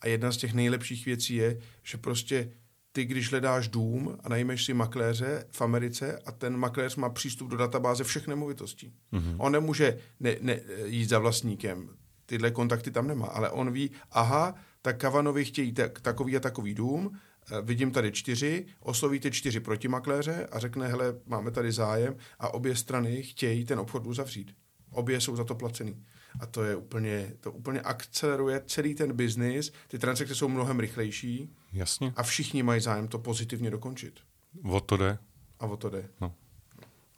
A 0.00 0.08
jedna 0.08 0.32
z 0.32 0.36
těch 0.36 0.54
nejlepších 0.54 1.06
věcí 1.06 1.34
je, 1.34 1.60
že 1.82 1.98
prostě 1.98 2.52
ty, 2.92 3.04
když 3.04 3.30
hledáš 3.30 3.68
dům 3.68 4.18
a 4.24 4.28
najmeš 4.28 4.64
si 4.64 4.74
makléře 4.74 5.44
v 5.50 5.60
Americe 5.62 6.18
a 6.26 6.32
ten 6.32 6.56
makléř 6.56 6.96
má 6.96 7.08
přístup 7.08 7.50
do 7.50 7.56
databáze 7.56 8.04
všech 8.04 8.26
nemovitostí. 8.26 8.94
Mm-hmm. 9.12 9.36
On 9.38 9.52
nemůže 9.52 9.98
ne, 10.20 10.36
ne, 10.40 10.60
jít 10.84 11.08
za 11.08 11.18
vlastníkem, 11.18 11.88
tyhle 12.26 12.50
kontakty 12.50 12.90
tam 12.90 13.06
nemá, 13.06 13.26
ale 13.26 13.50
on 13.50 13.70
ví, 13.70 13.90
aha, 14.10 14.54
tak 14.86 14.98
Kavanovi 14.98 15.44
chtějí 15.44 15.72
tak, 15.72 16.00
takový 16.00 16.36
a 16.36 16.40
takový 16.40 16.74
dům, 16.74 17.18
eh, 17.50 17.62
vidím 17.62 17.90
tady 17.90 18.12
čtyři, 18.12 18.66
oslovíte 18.80 19.30
čtyři 19.30 19.60
protimakléře 19.60 20.46
a 20.52 20.58
řekne, 20.58 20.88
hele, 20.88 21.14
máme 21.26 21.50
tady 21.50 21.72
zájem 21.72 22.16
a 22.38 22.54
obě 22.54 22.76
strany 22.76 23.22
chtějí 23.22 23.64
ten 23.64 23.78
obchod 23.78 24.06
uzavřít. 24.06 24.56
Obě 24.90 25.20
jsou 25.20 25.36
za 25.36 25.44
to 25.44 25.54
placený. 25.54 26.04
A 26.40 26.46
to 26.46 26.64
je 26.64 26.76
úplně, 26.76 27.32
to 27.40 27.52
úplně 27.52 27.80
akceleruje 27.80 28.62
celý 28.66 28.94
ten 28.94 29.12
biznis, 29.12 29.72
ty 29.88 29.98
transakce 29.98 30.34
jsou 30.34 30.48
mnohem 30.48 30.80
rychlejší. 30.80 31.50
Jasně. 31.72 32.12
A 32.16 32.22
všichni 32.22 32.62
mají 32.62 32.80
zájem 32.80 33.08
to 33.08 33.18
pozitivně 33.18 33.70
dokončit. 33.70 34.20
O 34.64 34.80
to 34.80 34.96
jde. 34.96 35.18
A 35.60 35.66
o 35.66 35.76
to 35.76 35.90
jde. 35.90 36.08
No. 36.20 36.34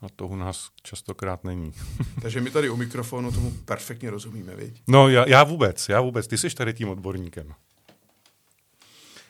A 0.00 0.06
to 0.16 0.26
u 0.26 0.36
nás 0.36 0.70
častokrát 0.82 1.44
není. 1.44 1.72
Takže 2.22 2.40
my 2.40 2.50
tady 2.50 2.70
u 2.70 2.76
mikrofonu 2.76 3.32
tomu 3.32 3.50
perfektně 3.50 4.10
rozumíme, 4.10 4.56
viď? 4.56 4.82
No 4.88 5.08
já, 5.08 5.28
já 5.28 5.44
vůbec, 5.44 5.88
já 5.88 6.00
vůbec. 6.00 6.26
Ty 6.26 6.38
jsi 6.38 6.50
tady 6.50 6.74
tím 6.74 6.88
odborníkem. 6.88 7.54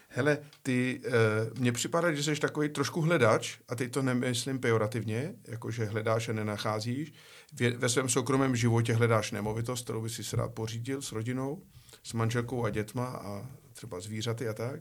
Hele, 0.09 0.39
ty, 0.63 1.01
uh, 1.07 1.59
mně 1.59 1.73
připadá, 1.73 2.13
že 2.13 2.23
jsi 2.23 2.41
takový 2.41 2.69
trošku 2.69 3.01
hledač, 3.01 3.59
a 3.69 3.75
teď 3.75 3.93
to 3.93 4.03
nemyslím 4.03 4.59
pejorativně, 4.59 5.35
jakože 5.45 5.85
hledáš 5.85 6.29
a 6.29 6.33
nenacházíš. 6.33 7.13
Ve, 7.53 7.71
ve 7.71 7.89
svém 7.89 8.09
soukromém 8.09 8.57
životě 8.57 8.95
hledáš 8.95 9.31
nemovitost, 9.31 9.85
kterou 9.85 10.03
by 10.03 10.11
si 10.11 10.37
rád 10.37 10.55
pořídil 10.55 11.03
s 11.03 11.13
rodinou, 11.13 11.63
s 12.03 12.13
manželkou 12.13 12.65
a 12.65 12.71
dětma 12.71 13.07
a 13.07 13.47
třeba 13.73 14.01
zvířaty 14.01 14.49
a 14.49 14.55
tak. 14.55 14.81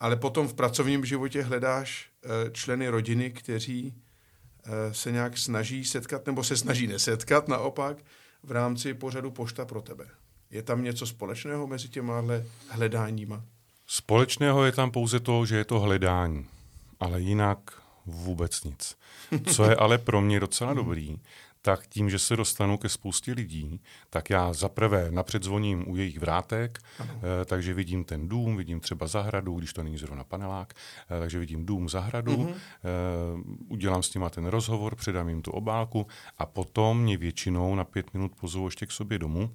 Ale 0.00 0.16
potom 0.16 0.48
v 0.48 0.54
pracovním 0.54 1.04
životě 1.04 1.42
hledáš 1.42 2.10
uh, 2.24 2.52
členy 2.52 2.88
rodiny, 2.88 3.30
kteří 3.30 3.94
se 4.92 5.12
nějak 5.12 5.38
snaží 5.38 5.84
setkat, 5.84 6.26
nebo 6.26 6.44
se 6.44 6.56
snaží 6.56 6.86
nesetkat 6.86 7.48
naopak 7.48 7.96
v 8.42 8.50
rámci 8.50 8.94
pořadu 8.94 9.30
Pošta 9.30 9.64
pro 9.64 9.82
tebe. 9.82 10.06
Je 10.50 10.62
tam 10.62 10.84
něco 10.84 11.06
společného 11.06 11.66
mezi 11.66 11.88
těma 11.88 12.24
hledáníma? 12.68 13.42
Společného 13.86 14.64
je 14.64 14.72
tam 14.72 14.90
pouze 14.90 15.20
to, 15.20 15.46
že 15.46 15.56
je 15.56 15.64
to 15.64 15.80
hledání, 15.80 16.46
ale 17.00 17.20
jinak 17.20 17.58
vůbec 18.06 18.64
nic. 18.64 18.96
Co 19.52 19.64
je 19.64 19.76
ale 19.76 19.98
pro 19.98 20.20
mě 20.20 20.40
docela 20.40 20.74
dobrý, 20.74 21.18
tak 21.66 21.86
tím, 21.86 22.10
že 22.10 22.18
se 22.18 22.36
dostanu 22.36 22.78
ke 22.78 22.88
spoustě 22.88 23.32
lidí, 23.32 23.80
tak 24.10 24.30
já 24.30 24.52
zaprvé 24.52 25.10
napřed 25.10 25.42
zvoním 25.42 25.90
u 25.90 25.96
jejich 25.96 26.18
vrátek, 26.18 26.78
eh, 27.00 27.44
takže 27.44 27.74
vidím 27.74 28.04
ten 28.04 28.28
dům, 28.28 28.56
vidím 28.56 28.80
třeba 28.80 29.06
zahradu, 29.06 29.54
když 29.54 29.72
to 29.72 29.82
není 29.82 29.98
zrovna 29.98 30.24
panelák, 30.24 30.74
eh, 30.74 31.20
takže 31.20 31.38
vidím 31.38 31.66
dům, 31.66 31.88
zahradu, 31.88 32.32
mm-hmm. 32.32 33.42
udělám 33.68 34.02
s 34.02 34.14
nima 34.14 34.30
ten 34.30 34.46
rozhovor, 34.46 34.94
předám 34.94 35.28
jim 35.28 35.42
tu 35.42 35.50
obálku 35.50 36.06
a 36.38 36.46
potom 36.46 37.00
mě 37.00 37.16
většinou 37.16 37.74
na 37.74 37.84
pět 37.84 38.14
minut 38.14 38.32
pozvou 38.40 38.66
ještě 38.66 38.86
k 38.86 38.92
sobě 38.92 39.18
domů, 39.18 39.50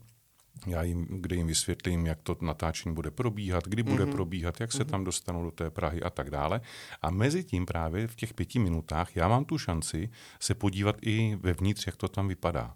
já 0.68 0.84
jim, 0.84 1.08
kde 1.10 1.36
jim 1.36 1.48
vysvětlím, 1.48 2.06
jak 2.06 2.22
to 2.22 2.38
natáčení 2.42 2.96
bude 2.96 3.12
probíhat, 3.12 3.64
kdy 3.68 3.84
bude 3.84 4.06
mm-hmm. 4.06 4.12
probíhat, 4.12 4.62
jak 4.62 4.72
se 4.72 4.84
mm-hmm. 4.84 4.90
tam 4.90 5.04
dostanou 5.04 5.44
do 5.44 5.52
té 5.52 5.70
Prahy 5.70 6.04
a 6.04 6.10
tak 6.10 6.30
dále. 6.30 6.62
A 7.02 7.12
mezi 7.12 7.44
tím 7.44 7.66
právě 7.66 8.08
v 8.08 8.16
těch 8.16 8.34
pěti 8.34 8.60
minutách 8.60 9.16
já 9.16 9.28
mám 9.28 9.46
tu 9.46 9.58
šanci 9.58 10.10
se 10.40 10.56
podívat 10.56 10.96
i 11.02 11.38
vevnitř, 11.42 11.86
jak 11.86 11.96
to 11.96 12.08
tam 12.08 12.28
vypadá. 12.28 12.76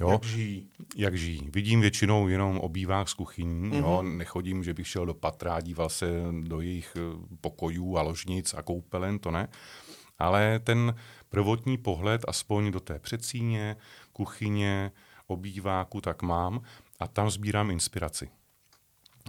Jo? 0.00 0.10
Jak 0.10 0.24
žijí. 0.24 0.68
Jak 0.96 1.16
žijí. 1.18 1.50
Vidím 1.52 1.80
většinou 1.80 2.28
jenom 2.28 2.58
obývák 2.58 3.08
z 3.08 3.14
kuchyní, 3.14 3.70
mm-hmm. 3.70 3.78
jo? 3.78 4.02
nechodím, 4.02 4.64
že 4.64 4.74
bych 4.74 4.88
šel 4.88 5.06
do 5.06 5.14
patra, 5.14 5.60
díval 5.60 5.88
se 5.88 6.06
do 6.42 6.60
jejich 6.60 6.96
eh, 6.96 7.36
pokojů 7.40 7.96
a 7.96 8.02
ložnic 8.02 8.54
a 8.54 8.62
koupelen, 8.62 9.18
to 9.18 9.30
ne. 9.30 9.48
Ale 10.18 10.58
ten 10.58 10.94
prvotní 11.28 11.78
pohled, 11.78 12.24
aspoň 12.28 12.70
do 12.70 12.80
té 12.80 12.98
předsíně, 12.98 13.76
kuchyně, 14.12 14.92
obýváku, 15.26 16.00
tak 16.00 16.22
mám 16.22 16.60
a 17.00 17.08
tam 17.08 17.30
sbírám 17.30 17.70
inspiraci. 17.70 18.30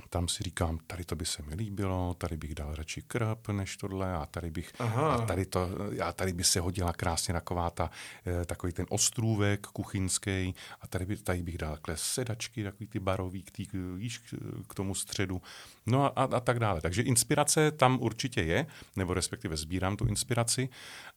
Tam 0.10 0.28
si 0.28 0.44
říkám, 0.44 0.80
tady 0.88 1.06
to 1.06 1.16
by 1.16 1.26
se 1.26 1.44
mi 1.44 1.56
líbilo, 1.56 2.14
tady 2.14 2.38
bych 2.38 2.56
dal 2.56 2.76
radši 2.76 3.02
krp 3.02 3.48
než 3.48 3.78
tohle 3.78 4.16
a 4.16 4.26
tady 4.26 4.52
bych, 4.52 4.74
Aha. 4.80 5.14
a 5.16 5.26
tady, 5.26 5.46
to, 5.46 5.70
a 6.04 6.14
tady 6.14 6.34
by 6.34 6.44
se 6.44 6.60
hodila 6.60 6.94
krásně 6.94 7.34
taková 7.34 7.70
ta, 7.70 7.92
eh, 8.26 8.46
takový 8.46 8.74
ten 8.74 8.86
ostrůvek 8.90 9.68
kuchyňský 9.68 10.56
a 10.82 10.88
tady, 10.90 11.06
by, 11.06 11.18
tady 11.18 11.44
bych 11.44 11.58
dal 11.58 11.72
takhle 11.72 11.98
sedačky, 11.98 12.64
takový 12.64 12.88
ty 12.88 13.00
barový 13.00 13.44
k, 13.44 13.52
tý, 13.52 13.68
víš, 13.96 14.22
k 14.68 14.74
tomu 14.74 14.96
středu, 14.96 15.42
no 15.86 16.04
a, 16.04 16.08
a, 16.08 16.24
a 16.24 16.40
tak 16.40 16.60
dále. 16.60 16.82
Takže 16.82 17.02
inspirace 17.02 17.72
tam 17.72 17.98
určitě 18.02 18.42
je, 18.42 18.68
nebo 18.96 19.14
respektive 19.14 19.58
sbírám 19.58 19.98
tu 19.98 20.06
inspiraci, 20.06 20.70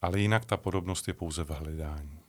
ale 0.02 0.20
jinak 0.20 0.44
ta 0.44 0.56
podobnost 0.56 1.08
je 1.08 1.14
pouze 1.14 1.44
v 1.44 1.50
hledání. 1.50 2.19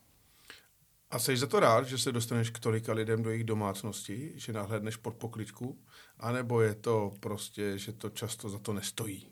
A 1.11 1.19
jsi 1.19 1.37
za 1.37 1.47
to 1.47 1.59
rád, 1.59 1.87
že 1.87 1.97
se 1.97 2.11
dostaneš 2.11 2.49
k 2.49 2.59
tolika 2.59 2.93
lidem 2.93 3.23
do 3.23 3.29
jejich 3.29 3.43
domácnosti, 3.43 4.31
že 4.35 4.53
nahlédneš 4.53 4.95
pod 4.95 5.15
pokličku, 5.15 5.79
anebo 6.19 6.61
je 6.61 6.75
to 6.75 7.13
prostě, 7.19 7.77
že 7.77 7.93
to 7.93 8.09
často 8.09 8.49
za 8.49 8.59
to 8.59 8.73
nestojí? 8.73 9.27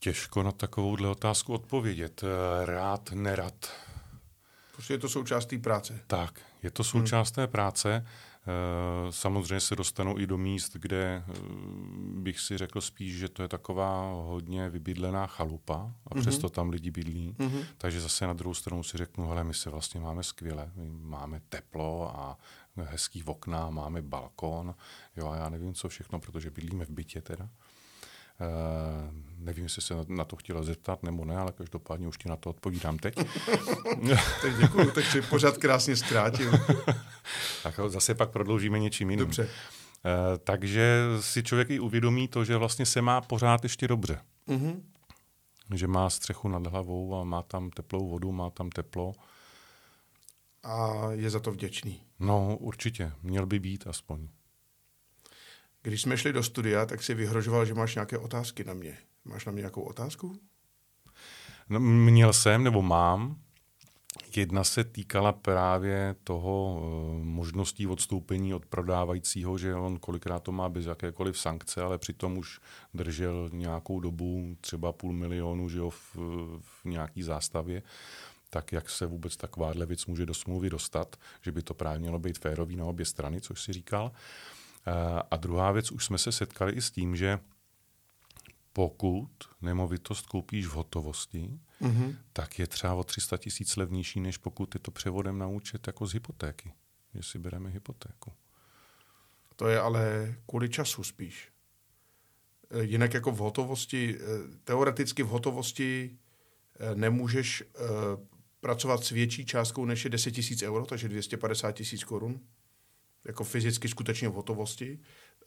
Těžko 0.00 0.42
na 0.42 0.52
takovouhle 0.52 1.08
otázku 1.08 1.54
odpovědět. 1.54 2.24
Eh, 2.24 2.66
rád, 2.66 3.12
nerad. 3.12 3.72
Prostě 4.72 4.94
je 4.94 4.98
to 4.98 5.08
součást 5.08 5.46
té 5.46 5.58
práce. 5.58 6.00
Tak, 6.06 6.40
je 6.62 6.70
to 6.70 6.84
součást 6.84 7.36
hmm. 7.36 7.46
té 7.46 7.46
práce. 7.46 8.04
Eh, 8.46 9.12
samozřejmě 9.12 9.60
se 9.60 9.76
dostanu 9.76 10.18
i 10.18 10.26
do 10.26 10.38
míst, 10.38 10.76
kde 10.76 11.24
eh, 11.28 11.32
bych 12.14 12.40
si 12.40 12.58
řekl 12.58 12.80
spíš, 12.80 13.18
že 13.18 13.28
to 13.28 13.42
je 13.42 13.48
taková 13.48 14.12
hodně 14.12 14.68
vybydlená 14.68 15.26
chalupa 15.26 15.94
a 16.06 16.14
mm-hmm. 16.14 16.20
přesto 16.20 16.48
tam 16.48 16.70
lidi 16.70 16.90
bydlí. 16.90 17.34
Mm-hmm. 17.38 17.64
Takže 17.78 18.00
zase 18.00 18.26
na 18.26 18.32
druhou 18.32 18.54
stranu 18.54 18.82
si 18.82 18.98
řeknu, 18.98 19.28
hele, 19.28 19.44
my 19.44 19.54
se 19.54 19.70
vlastně 19.70 20.00
máme 20.00 20.22
skvěle, 20.22 20.70
my 20.74 20.90
máme 20.90 21.40
teplo 21.48 22.18
a 22.18 22.38
hezký 22.76 23.24
okna, 23.24 23.70
máme 23.70 24.02
balkon, 24.02 24.74
jo 25.16 25.28
a 25.28 25.36
já 25.36 25.48
nevím 25.48 25.74
co 25.74 25.88
všechno, 25.88 26.20
protože 26.20 26.50
bydlíme 26.50 26.84
v 26.84 26.90
bytě 26.90 27.20
teda. 27.20 27.48
Uh, 28.42 29.14
nevím, 29.38 29.64
jestli 29.64 29.82
se 29.82 29.94
na 30.08 30.24
to 30.24 30.36
chtěla 30.36 30.62
zeptat 30.62 31.02
nebo 31.02 31.24
ne, 31.24 31.36
ale 31.36 31.52
každopádně 31.52 32.08
už 32.08 32.18
ti 32.18 32.28
na 32.28 32.36
to 32.36 32.50
odpovídám 32.50 32.98
teď. 32.98 33.14
tak 34.42 34.58
děkuji, 34.60 34.90
tak 34.90 35.04
si 35.04 35.22
pořád 35.22 35.56
krásně 35.56 35.96
zkrátil. 35.96 36.52
tak 37.62 37.74
zase 37.86 38.14
pak 38.14 38.30
prodloužíme 38.30 38.78
něčím 38.78 39.10
jiným. 39.10 39.24
Dobře. 39.24 39.42
Uh, 39.42 39.48
takže 40.44 41.06
si 41.20 41.42
člověk 41.42 41.70
i 41.70 41.80
uvědomí 41.80 42.28
to, 42.28 42.44
že 42.44 42.56
vlastně 42.56 42.86
se 42.86 43.02
má 43.02 43.20
pořád 43.20 43.62
ještě 43.62 43.88
dobře. 43.88 44.20
Mm-hmm. 44.48 44.82
Že 45.74 45.86
má 45.86 46.10
střechu 46.10 46.48
nad 46.48 46.66
hlavou 46.66 47.16
a 47.16 47.24
má 47.24 47.42
tam 47.42 47.70
teplou 47.70 48.08
vodu, 48.08 48.32
má 48.32 48.50
tam 48.50 48.70
teplo. 48.70 49.12
A 50.62 51.06
je 51.12 51.30
za 51.30 51.40
to 51.40 51.52
vděčný. 51.52 52.02
No, 52.20 52.56
určitě. 52.56 53.12
Měl 53.22 53.46
by 53.46 53.60
být 53.60 53.86
aspoň. 53.86 54.28
Když 55.82 56.02
jsme 56.02 56.16
šli 56.16 56.32
do 56.32 56.42
studia, 56.42 56.86
tak 56.86 57.02
si 57.02 57.14
vyhrožoval, 57.14 57.64
že 57.64 57.74
máš 57.74 57.94
nějaké 57.94 58.18
otázky 58.18 58.64
na 58.64 58.74
mě. 58.74 58.98
Máš 59.24 59.46
na 59.46 59.52
mě 59.52 59.60
nějakou 59.60 59.82
otázku? 59.82 60.38
No, 61.68 61.80
měl 61.80 62.32
jsem, 62.32 62.64
nebo 62.64 62.82
mám. 62.82 63.36
Jedna 64.36 64.64
se 64.64 64.84
týkala 64.84 65.32
právě 65.32 66.16
toho 66.24 66.74
uh, 66.74 67.24
možností 67.24 67.86
odstoupení 67.86 68.54
od 68.54 68.66
prodávajícího, 68.66 69.58
že 69.58 69.74
on 69.74 69.98
kolikrát 69.98 70.42
to 70.42 70.52
má 70.52 70.68
bez 70.68 70.86
jakékoliv 70.86 71.38
sankce, 71.38 71.82
ale 71.82 71.98
přitom 71.98 72.38
už 72.38 72.60
držel 72.94 73.50
nějakou 73.52 74.00
dobu 74.00 74.56
třeba 74.60 74.92
půl 74.92 75.12
milionu 75.12 75.68
že 75.68 75.78
jo, 75.78 75.90
v, 75.90 76.16
v 76.60 76.84
nějaký 76.84 77.22
zástavě 77.22 77.82
tak 78.52 78.72
jak 78.72 78.90
se 78.90 79.06
vůbec 79.06 79.36
takováhle 79.36 79.86
věc 79.86 80.06
může 80.06 80.26
do 80.26 80.34
smlouvy 80.34 80.70
dostat, 80.70 81.16
že 81.42 81.52
by 81.52 81.62
to 81.62 81.74
právě 81.74 81.98
mělo 81.98 82.18
být 82.18 82.38
férový 82.38 82.76
na 82.76 82.84
obě 82.84 83.06
strany, 83.06 83.40
což 83.40 83.62
si 83.62 83.72
říkal. 83.72 84.12
A 85.30 85.36
druhá 85.36 85.72
věc, 85.72 85.92
už 85.92 86.04
jsme 86.04 86.18
se 86.18 86.32
setkali 86.32 86.72
i 86.72 86.82
s 86.82 86.90
tím, 86.90 87.16
že 87.16 87.38
pokud 88.72 89.28
nemovitost 89.60 90.26
koupíš 90.26 90.66
v 90.66 90.72
hotovosti, 90.72 91.58
mm-hmm. 91.80 92.16
tak 92.32 92.58
je 92.58 92.66
třeba 92.66 92.94
o 92.94 93.04
300 93.04 93.36
tisíc 93.36 93.76
levnější, 93.76 94.20
než 94.20 94.36
pokud 94.36 94.74
je 94.74 94.80
to 94.80 94.90
převodem 94.90 95.38
na 95.38 95.46
účet 95.46 95.86
jako 95.86 96.06
z 96.06 96.12
hypotéky, 96.12 96.72
že 97.14 97.22
si 97.22 97.38
bereme 97.38 97.70
hypotéku. 97.70 98.32
To 99.56 99.68
je 99.68 99.80
ale 99.80 100.34
kvůli 100.46 100.68
času 100.68 101.04
spíš. 101.04 101.52
E, 102.70 102.82
jinak 102.82 103.14
jako 103.14 103.32
v 103.32 103.38
hotovosti, 103.38 104.16
e, 104.16 104.18
teoreticky 104.64 105.22
v 105.22 105.28
hotovosti 105.28 106.18
nemůžeš 106.94 107.64
pracovat 108.60 109.04
s 109.04 109.10
větší 109.10 109.46
částkou 109.46 109.84
než 109.84 110.04
je 110.04 110.10
10 110.10 110.30
tisíc 110.30 110.62
euro, 110.62 110.86
takže 110.86 111.08
250 111.08 111.72
tisíc 111.72 112.04
korun, 112.04 112.40
jako 113.24 113.44
fyzicky 113.44 113.88
skutečně 113.88 114.28
v 114.28 114.32
hotovosti. 114.32 114.98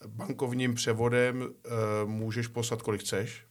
Bankovním 0.07 0.73
převodem 0.73 1.41
uh, 1.41 2.09
můžeš 2.09 2.47
poslat, 2.47 2.81
kolik 2.81 3.01
chceš, 3.01 3.43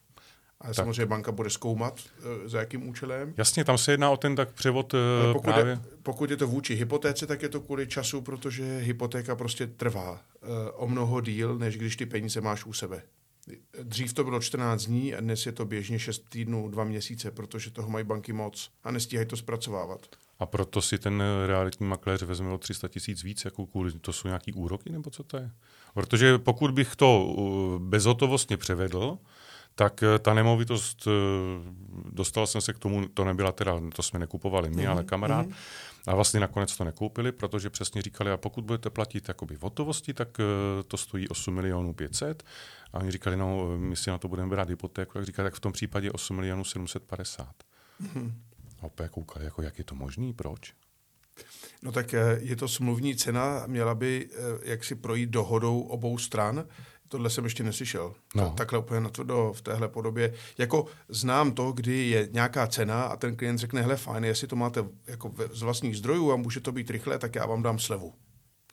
ale 0.61 0.75
tak. 0.75 0.77
samozřejmě 0.77 1.07
banka 1.07 1.33
bude 1.33 1.51
zkoumat, 1.51 2.01
uh, 2.01 2.49
za 2.49 2.59
jakým 2.59 2.89
účelem. 2.89 3.35
Jasně, 3.37 3.65
tam 3.65 3.79
se 3.79 3.93
jedná 3.93 4.11
o 4.11 4.17
ten 4.17 4.37
tak 4.37 4.53
převod 4.53 4.95
uh, 4.95 5.01
pokud 5.33 5.43
právě... 5.43 5.73
Je, 5.73 5.81
pokud 6.03 6.31
je 6.31 6.37
to 6.37 6.47
vůči 6.47 6.75
hypotéce, 6.75 7.27
tak 7.27 7.43
je 7.43 7.49
to 7.49 7.61
kvůli 7.61 7.87
času, 7.87 8.21
protože 8.21 8.79
hypotéka 8.79 9.37
prostě 9.37 9.67
trvá 9.67 10.13
uh, 10.13 10.49
o 10.75 10.87
mnoho 10.89 11.21
díl, 11.21 11.59
než 11.59 11.77
když 11.77 11.97
ty 11.97 12.07
peníze 12.07 12.41
máš 12.41 12.65
u 12.65 12.73
sebe. 12.73 13.03
Dřív 13.83 14.13
to 14.13 14.25
bylo 14.25 14.41
14 14.41 14.85
dní 14.85 15.15
a 15.15 15.21
dnes 15.21 15.47
je 15.47 15.53
to 15.53 15.65
běžně 15.65 15.99
6 15.99 16.25
týdnů, 16.29 16.69
2 16.69 16.85
měsíce, 16.85 17.31
protože 17.31 17.71
toho 17.71 17.91
mají 17.91 18.05
banky 18.05 18.33
moc 18.33 18.71
a 18.85 18.91
nestíhají 18.91 19.29
to 19.29 19.37
zpracovávat. 19.37 20.07
A 20.38 20.47
proto 20.47 20.83
si 20.83 20.99
ten 20.99 21.23
realitní 21.47 21.87
makléř 21.87 22.23
vezme 22.23 22.51
o 22.51 22.59
300 22.59 22.88
tisíc 22.88 23.23
víc, 23.23 23.44
jako 23.44 23.66
kvůli, 23.66 23.92
to 23.92 24.12
jsou 24.12 24.29
nějaký 24.29 24.53
úroky, 24.53 24.92
nebo 24.92 25.11
co 25.11 25.23
to 25.25 25.37
je? 25.37 25.51
Protože 25.94 26.38
pokud 26.38 26.70
bych 26.70 26.97
to 26.97 27.25
uh, 27.25 27.79
bezhotovostně 27.79 28.57
převedl, 28.57 29.18
tak 29.75 30.03
uh, 30.03 30.18
ta 30.18 30.35
nemovitost, 30.35 31.07
uh, 31.07 31.12
dostal 32.11 32.47
jsem 32.47 32.61
se 32.61 32.73
k 32.73 32.79
tomu, 32.79 33.09
to 33.09 33.25
nebyla 33.25 33.53
teda, 33.53 33.81
to 33.94 34.03
jsme 34.03 34.18
nekupovali 34.18 34.70
my, 34.70 34.77
mm-hmm. 34.77 34.90
ale 34.90 35.05
kamarád, 35.05 35.47
mm-hmm. 35.47 35.55
a 36.07 36.14
vlastně 36.14 36.40
nakonec 36.40 36.77
to 36.77 36.85
nekoupili, 36.85 37.33
protože 37.33 37.70
přesně 37.70 38.03
říkali, 38.03 38.31
a 38.31 38.37
pokud 38.37 38.64
budete 38.64 38.90
platit 38.90 39.29
jakoby 39.29 39.57
v 39.57 39.62
hotovosti, 39.62 40.14
tak 40.14 40.29
to 40.88 40.97
stojí 40.97 41.29
8 41.29 41.55
milionů 41.55 41.94
500 41.94 42.42
a 42.92 42.99
oni 42.99 43.11
říkali, 43.11 43.37
no, 43.37 43.79
my 43.79 43.97
si 43.97 44.11
na 44.11 44.18
to 44.18 44.29
budeme 44.29 44.51
brát 44.51 44.68
hypotéku, 44.68 45.12
tak 45.12 45.25
říkali, 45.25 45.47
tak 45.47 45.55
v 45.55 45.61
tom 45.61 45.73
případě 45.73 46.12
8 46.12 46.37
milionů 46.37 46.64
750. 46.64 47.47
Mm-hmm. 48.03 48.33
A 48.85 48.87
opět 48.87 49.09
koukali, 49.09 49.44
jako 49.44 49.62
jak 49.62 49.79
je 49.79 49.85
to 49.85 49.94
možný, 49.94 50.33
proč? 50.33 50.75
No 51.83 51.92
tak 51.92 52.14
eh, 52.14 52.38
je 52.40 52.57
to 52.57 52.68
smluvní 52.68 53.16
cena, 53.16 53.62
měla 53.66 53.94
by 53.94 54.29
eh, 54.33 54.70
jaksi 54.70 54.94
projít 54.94 55.31
dohodou 55.31 55.81
obou 55.81 56.18
stran. 56.18 56.64
Tohle 57.09 57.31
jsem 57.31 57.44
ještě 57.44 57.62
neslyšel. 57.62 58.14
No. 58.35 58.55
Takhle 58.57 58.79
úplně 58.79 59.01
na 59.01 59.09
to 59.09 59.53
v 59.53 59.62
téhle 59.62 59.88
podobě. 59.88 60.35
Jako 60.59 60.87
znám 61.09 61.53
to, 61.53 61.73
kdy 61.73 62.09
je 62.09 62.29
nějaká 62.33 62.66
cena 62.66 63.05
a 63.05 63.16
ten 63.16 63.37
klient 63.37 63.59
řekne, 63.59 63.83
hele 63.83 63.97
fajn, 63.97 64.25
jestli 64.25 64.47
to 64.47 64.57
máte 64.57 64.85
jako 65.07 65.35
z 65.53 65.62
vlastních 65.62 65.97
zdrojů 65.97 66.33
a 66.33 66.37
může 66.37 66.61
to 66.61 66.73
být 66.73 66.90
rychle, 66.90 67.18
tak 67.18 67.35
já 67.35 67.47
vám 67.47 67.62
dám 67.62 67.79
slevu. 67.79 68.14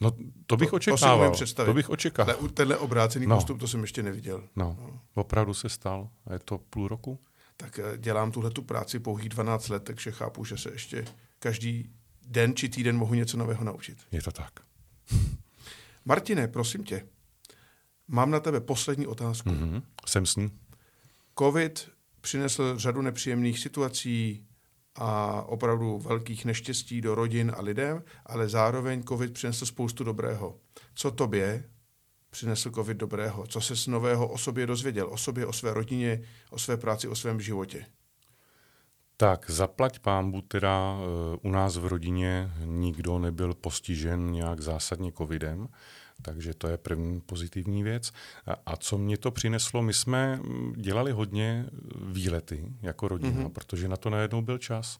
No, 0.01 0.11
to 0.47 0.57
bych 0.57 0.69
to, 0.69 0.75
očekával. 0.75 1.35
To, 1.55 1.65
to 1.65 1.73
bych 1.73 1.89
očekával. 1.89 2.35
Ale 2.39 2.49
tenhle 2.49 2.77
obrácený 2.77 3.27
no. 3.27 3.35
postup, 3.35 3.59
to 3.59 3.67
jsem 3.67 3.81
ještě 3.81 4.03
neviděl. 4.03 4.43
No, 4.55 4.77
no. 4.79 4.99
opravdu 5.15 5.53
se 5.53 5.69
stal. 5.69 6.09
A 6.25 6.33
je 6.33 6.39
to 6.39 6.57
půl 6.57 6.87
roku? 6.87 7.19
Tak 7.61 7.79
eh, 7.79 7.97
dělám 7.97 8.31
tuhle 8.31 8.49
tu 8.51 8.61
práci 8.61 8.99
pouhých 8.99 9.29
12 9.29 9.69
let, 9.69 9.83
takže 9.83 10.11
chápu, 10.11 10.45
že 10.45 10.57
se 10.57 10.71
ještě 10.71 11.05
každý 11.39 11.89
den 12.27 12.55
či 12.55 12.69
týden 12.69 12.97
mohu 12.97 13.13
něco 13.13 13.37
nového 13.37 13.63
naučit. 13.63 13.97
Je 14.11 14.21
to 14.21 14.31
tak. 14.31 14.51
Martine, 16.05 16.47
prosím 16.47 16.83
tě, 16.83 17.07
mám 18.07 18.31
na 18.31 18.39
tebe 18.39 18.61
poslední 18.61 19.07
otázku. 19.07 19.49
Mm-hmm. 19.49 19.81
Jsem 20.07 20.25
s 20.25 20.35
ní. 20.35 20.51
COVID 21.39 21.89
přinesl 22.21 22.77
řadu 22.77 23.01
nepříjemných 23.01 23.59
situací, 23.59 24.45
a 24.95 25.41
opravdu 25.41 25.99
velkých 25.99 26.45
neštěstí 26.45 27.01
do 27.01 27.15
rodin 27.15 27.51
a 27.57 27.61
lidem, 27.61 28.03
ale 28.25 28.49
zároveň 28.49 29.03
COVID 29.03 29.33
přinesl 29.33 29.65
spoustu 29.65 30.03
dobrého. 30.03 30.59
Co 30.95 31.11
tobě 31.11 31.69
přinesl 32.31 32.71
COVID 32.71 32.97
dobrého? 32.97 33.47
Co 33.47 33.61
se 33.61 33.75
z 33.75 33.87
nového 33.87 34.27
o 34.27 34.37
sobě 34.37 34.67
dozvěděl? 34.67 35.07
O 35.11 35.17
sobě, 35.17 35.45
o 35.45 35.53
své 35.53 35.73
rodině, 35.73 36.21
o 36.49 36.59
své 36.59 36.77
práci, 36.77 37.07
o 37.07 37.15
svém 37.15 37.41
životě? 37.41 37.85
Tak 39.17 39.49
zaplať 39.49 39.99
pámbu 39.99 40.41
teda 40.41 40.95
eh, 40.97 41.37
u 41.41 41.51
nás 41.51 41.77
v 41.77 41.85
rodině 41.85 42.51
nikdo 42.65 43.19
nebyl 43.19 43.53
postižen 43.53 44.31
nějak 44.31 44.61
zásadně 44.61 45.11
covidem, 45.11 45.67
takže 46.21 46.53
to 46.53 46.67
je 46.67 46.77
první 46.77 47.21
pozitivní 47.21 47.83
věc. 47.83 48.11
A 48.65 48.77
co 48.77 48.97
mě 48.97 49.17
to 49.17 49.31
přineslo? 49.31 49.81
My 49.81 49.93
jsme 49.93 50.35
mm, 50.35 50.73
dělali 50.77 51.11
hodně 51.11 51.65
výlety 52.11 52.65
jako 52.81 53.07
rodina, 53.07 53.43
mm-hmm. 53.43 53.49
protože 53.49 53.87
na 53.87 53.97
to 53.97 54.09
najednou 54.09 54.41
byl 54.41 54.57
čas. 54.57 54.99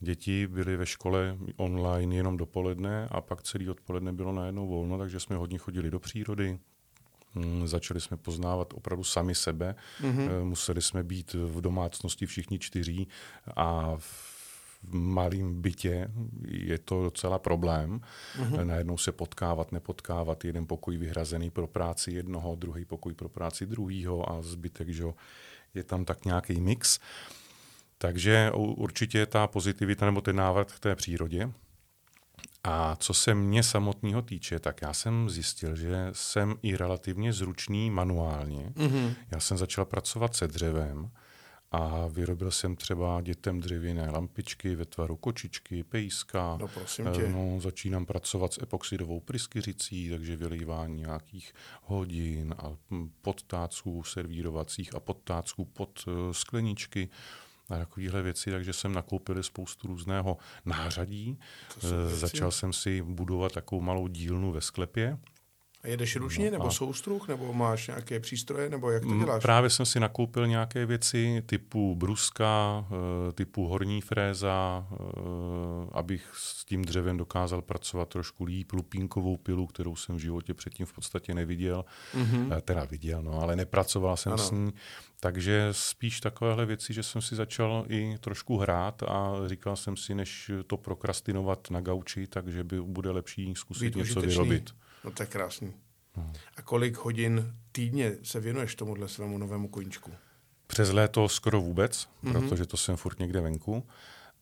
Děti 0.00 0.46
byly 0.46 0.76
ve 0.76 0.86
škole 0.86 1.36
online 1.56 2.16
jenom 2.16 2.36
dopoledne 2.36 3.08
a 3.10 3.20
pak 3.20 3.42
celý 3.42 3.70
odpoledne 3.70 4.12
bylo 4.12 4.32
najednou 4.32 4.68
volno, 4.68 4.98
takže 4.98 5.20
jsme 5.20 5.36
hodně 5.36 5.58
chodili 5.58 5.90
do 5.90 6.00
přírody, 6.00 6.58
mm, 7.34 7.68
Začali 7.68 8.00
jsme 8.00 8.16
poznávat 8.16 8.74
opravdu 8.74 9.04
sami 9.04 9.34
sebe. 9.34 9.74
Mm-hmm. 10.00 10.44
Museli 10.44 10.82
jsme 10.82 11.02
být 11.02 11.34
v 11.34 11.60
domácnosti 11.60 12.26
všichni 12.26 12.58
čtyři 12.58 13.06
a 13.56 13.96
v 13.98 14.36
malým 14.92 15.62
bytě 15.62 16.10
je 16.48 16.78
to 16.78 17.02
docela 17.02 17.38
problém. 17.38 18.00
Mm-hmm. 18.38 18.64
Najednou 18.64 18.98
se 18.98 19.12
potkávat, 19.12 19.72
nepotkávat, 19.72 20.44
jeden 20.44 20.66
pokoj 20.66 20.96
vyhrazený 20.96 21.50
pro 21.50 21.66
práci 21.66 22.12
jednoho, 22.12 22.56
druhý 22.56 22.84
pokoj 22.84 23.14
pro 23.14 23.28
práci 23.28 23.66
druhýho 23.66 24.32
a 24.32 24.42
zbytek, 24.42 24.88
že 24.88 25.04
je 25.74 25.84
tam 25.84 26.04
tak 26.04 26.24
nějaký 26.24 26.60
mix. 26.60 26.98
Takže 27.98 28.50
určitě 28.54 29.26
ta 29.26 29.46
pozitivita 29.46 30.06
nebo 30.06 30.20
ten 30.20 30.36
návrat 30.36 30.72
k 30.72 30.80
té 30.80 30.96
přírodě. 30.96 31.52
A 32.64 32.96
co 32.96 33.14
se 33.14 33.34
mě 33.34 33.62
samotného 33.62 34.22
týče, 34.22 34.58
tak 34.58 34.82
já 34.82 34.92
jsem 34.92 35.30
zjistil, 35.30 35.76
že 35.76 36.08
jsem 36.12 36.54
i 36.62 36.76
relativně 36.76 37.32
zručný 37.32 37.90
manuálně. 37.90 38.72
Mm-hmm. 38.74 39.14
Já 39.30 39.40
jsem 39.40 39.58
začal 39.58 39.84
pracovat 39.84 40.36
se 40.36 40.48
dřevem 40.48 41.10
a 41.70 42.06
vyrobil 42.06 42.50
jsem 42.50 42.76
třeba 42.76 43.20
dětem 43.20 43.60
dřevěné 43.60 44.10
lampičky 44.10 44.74
ve 44.74 44.84
tvaru 44.84 45.16
kočičky, 45.16 45.84
pejska. 45.84 46.56
No, 46.60 46.68
prosím 46.68 47.06
tě. 47.12 47.28
No, 47.28 47.60
začínám 47.60 48.06
pracovat 48.06 48.52
s 48.52 48.62
epoxidovou 48.62 49.20
pryskyřicí, 49.20 50.10
takže 50.10 50.36
vylívání 50.36 51.00
nějakých 51.00 51.52
hodin 51.82 52.54
a 52.58 52.76
podtácků 53.22 54.02
servírovacích 54.02 54.94
a 54.94 55.00
podtácků 55.00 55.64
pod 55.64 56.04
uh, 56.06 56.32
skleničky 56.32 57.08
a 57.70 57.78
takovéhle 57.78 58.22
věci, 58.22 58.50
takže 58.50 58.72
jsem 58.72 58.92
nakoupil 58.92 59.42
spoustu 59.42 59.88
různého 59.88 60.38
nářadí. 60.64 61.38
Začal 62.06 62.50
jsem 62.50 62.72
si 62.72 63.02
budovat 63.02 63.52
takovou 63.52 63.82
malou 63.82 64.08
dílnu 64.08 64.52
ve 64.52 64.60
sklepě, 64.60 65.18
a 65.86 65.88
jedeš 65.88 66.16
ručně, 66.16 66.44
no, 66.44 66.50
nebo 66.50 66.66
a... 66.66 66.70
soustruh, 66.70 67.28
nebo 67.28 67.52
máš 67.52 67.86
nějaké 67.86 68.20
přístroje, 68.20 68.70
nebo 68.70 68.90
jak 68.90 69.02
to 69.02 69.08
mm, 69.08 69.20
děláš? 69.20 69.42
Právě 69.42 69.70
jsem 69.70 69.86
si 69.86 70.00
nakoupil 70.00 70.46
nějaké 70.46 70.86
věci 70.86 71.42
typu 71.46 71.94
bruska, 71.94 72.84
eh, 72.90 73.32
typu 73.32 73.66
horní 73.66 74.00
fréza, 74.00 74.86
eh, 74.92 74.96
abych 75.92 76.30
s 76.34 76.64
tím 76.64 76.84
dřevem 76.84 77.16
dokázal 77.16 77.62
pracovat 77.62 78.08
trošku 78.08 78.44
líp, 78.44 78.72
lupínkovou 78.72 79.36
pilu, 79.36 79.66
kterou 79.66 79.96
jsem 79.96 80.16
v 80.16 80.20
životě 80.20 80.54
předtím 80.54 80.86
v 80.86 80.92
podstatě 80.92 81.34
neviděl, 81.34 81.84
mm-hmm. 82.14 82.60
teda 82.60 82.84
viděl, 82.84 83.22
no, 83.22 83.40
ale 83.40 83.56
nepracoval 83.56 84.16
jsem 84.16 84.32
ano. 84.32 84.42
s 84.42 84.50
ní. 84.50 84.72
Takže 85.20 85.68
spíš 85.70 86.20
takovéhle 86.20 86.66
věci, 86.66 86.94
že 86.94 87.02
jsem 87.02 87.22
si 87.22 87.36
začal 87.36 87.84
i 87.88 88.14
trošku 88.20 88.58
hrát 88.58 89.02
a 89.02 89.32
říkal 89.46 89.76
jsem 89.76 89.96
si, 89.96 90.14
než 90.14 90.50
to 90.66 90.76
prokrastinovat 90.76 91.70
na 91.70 91.80
gauči, 91.80 92.26
takže 92.26 92.64
by 92.64 92.80
bude 92.80 93.10
lepší 93.10 93.54
zkusit 93.56 93.84
Být 93.84 93.96
něco 93.96 94.20
užitečný. 94.20 94.28
vyrobit. 94.28 94.74
No 95.04 95.10
to 95.10 95.22
je 95.22 95.26
krásný. 95.26 95.74
No. 96.16 96.32
A 96.56 96.62
kolik 96.62 96.96
hodin 96.96 97.54
týdně 97.72 98.12
se 98.22 98.40
věnuješ 98.40 98.74
tomuhle 98.74 99.08
svému 99.08 99.38
novému 99.38 99.68
koníčku? 99.68 100.12
Přes 100.66 100.90
léto 100.90 101.28
skoro 101.28 101.60
vůbec, 101.60 102.08
mm-hmm. 102.24 102.32
protože 102.32 102.66
to 102.66 102.76
jsem 102.76 102.96
furt 102.96 103.18
někde 103.18 103.40
venku. 103.40 103.86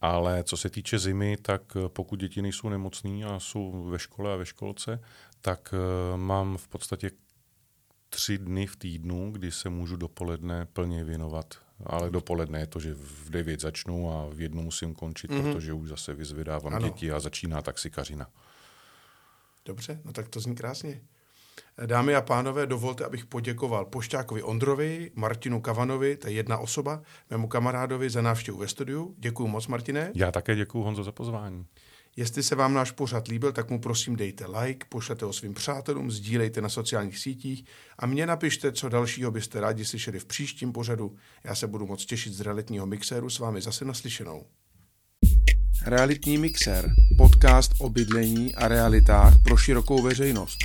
Ale 0.00 0.44
co 0.44 0.56
se 0.56 0.70
týče 0.70 0.98
zimy, 0.98 1.36
tak 1.36 1.62
pokud 1.88 2.20
děti 2.20 2.42
nejsou 2.42 2.68
nemocní 2.68 3.24
a 3.24 3.40
jsou 3.40 3.84
ve 3.84 3.98
škole 3.98 4.32
a 4.32 4.36
ve 4.36 4.46
školce, 4.46 5.00
tak 5.40 5.74
uh, 6.12 6.16
mám 6.16 6.56
v 6.56 6.68
podstatě 6.68 7.10
tři 8.08 8.38
dny 8.38 8.66
v 8.66 8.76
týdnu, 8.76 9.30
kdy 9.32 9.52
se 9.52 9.68
můžu 9.68 9.96
dopoledne 9.96 10.66
plně 10.66 11.04
věnovat 11.04 11.54
ale 11.86 12.10
dopoledne 12.10 12.58
je 12.58 12.66
to, 12.66 12.80
že 12.80 12.94
v 12.94 13.30
9 13.30 13.60
začnu 13.60 14.12
a 14.12 14.28
v 14.28 14.40
jednu 14.40 14.62
musím 14.62 14.94
končit, 14.94 15.30
mm-hmm. 15.30 15.52
protože 15.52 15.72
už 15.72 15.88
zase 15.88 16.14
vyzvedávám 16.14 16.74
ano. 16.74 16.88
děti 16.88 17.12
a 17.12 17.20
začíná 17.20 17.62
taxikařina. 17.62 18.26
Dobře, 19.64 20.00
no 20.05 20.12
tak 20.12 20.29
to 20.29 20.40
zní 20.40 20.55
krásně. 20.55 21.00
Dámy 21.87 22.14
a 22.14 22.20
pánové, 22.20 22.66
dovolte, 22.66 23.05
abych 23.05 23.27
poděkoval 23.27 23.85
Pošťákovi 23.85 24.42
Ondrovi, 24.42 25.11
Martinu 25.14 25.61
Kavanovi, 25.61 26.16
to 26.16 26.27
je 26.27 26.33
jedna 26.33 26.59
osoba, 26.59 27.03
mému 27.31 27.48
kamarádovi 27.48 28.11
za 28.11 28.22
návštěvu 28.22 28.59
ve 28.59 28.68
studiu. 28.68 29.14
Děkuji 29.18 29.48
moc, 29.48 29.66
Martine. 29.66 30.12
Já 30.14 30.33
také 30.33 30.57
děkuji, 30.57 30.83
Honzo, 30.83 31.05
za 31.05 31.12
pozvání. 31.12 31.66
Jestli 32.16 32.42
se 32.42 32.55
vám 32.55 32.74
náš 32.74 32.90
pořad 32.90 33.29
líbil, 33.29 33.53
tak 33.53 33.70
mu 33.70 33.81
prosím 33.81 34.16
dejte 34.16 34.46
like, 34.46 34.87
pošlete 34.88 35.24
ho 35.24 35.33
svým 35.33 35.55
přátelům, 35.55 36.11
sdílejte 36.11 36.61
na 36.61 36.68
sociálních 36.68 37.18
sítích 37.18 37.64
a 37.98 38.07
mě 38.07 38.27
napište, 38.27 38.72
co 38.72 38.88
dalšího 38.88 39.31
byste 39.31 39.61
rádi 39.61 39.85
slyšeli 39.85 40.18
v 40.18 40.24
příštím 40.24 40.72
pořadu. 40.72 41.16
Já 41.44 41.55
se 41.55 41.66
budu 41.66 41.87
moc 41.87 42.07
těšit 42.07 42.33
z 42.33 42.40
realitního 42.40 42.87
mixéru 42.87 43.31
s 43.31 43.38
vámi 43.38 43.61
zase 43.61 43.85
naslyšenou. 43.85 44.46
Realitní 45.82 46.38
mixér, 46.38 46.92
podcast 47.16 47.72
o 47.78 47.88
bydlení 47.88 48.54
a 48.54 48.68
realitách 48.68 49.42
pro 49.42 49.56
širokou 49.56 50.02
veřejnost. 50.02 50.58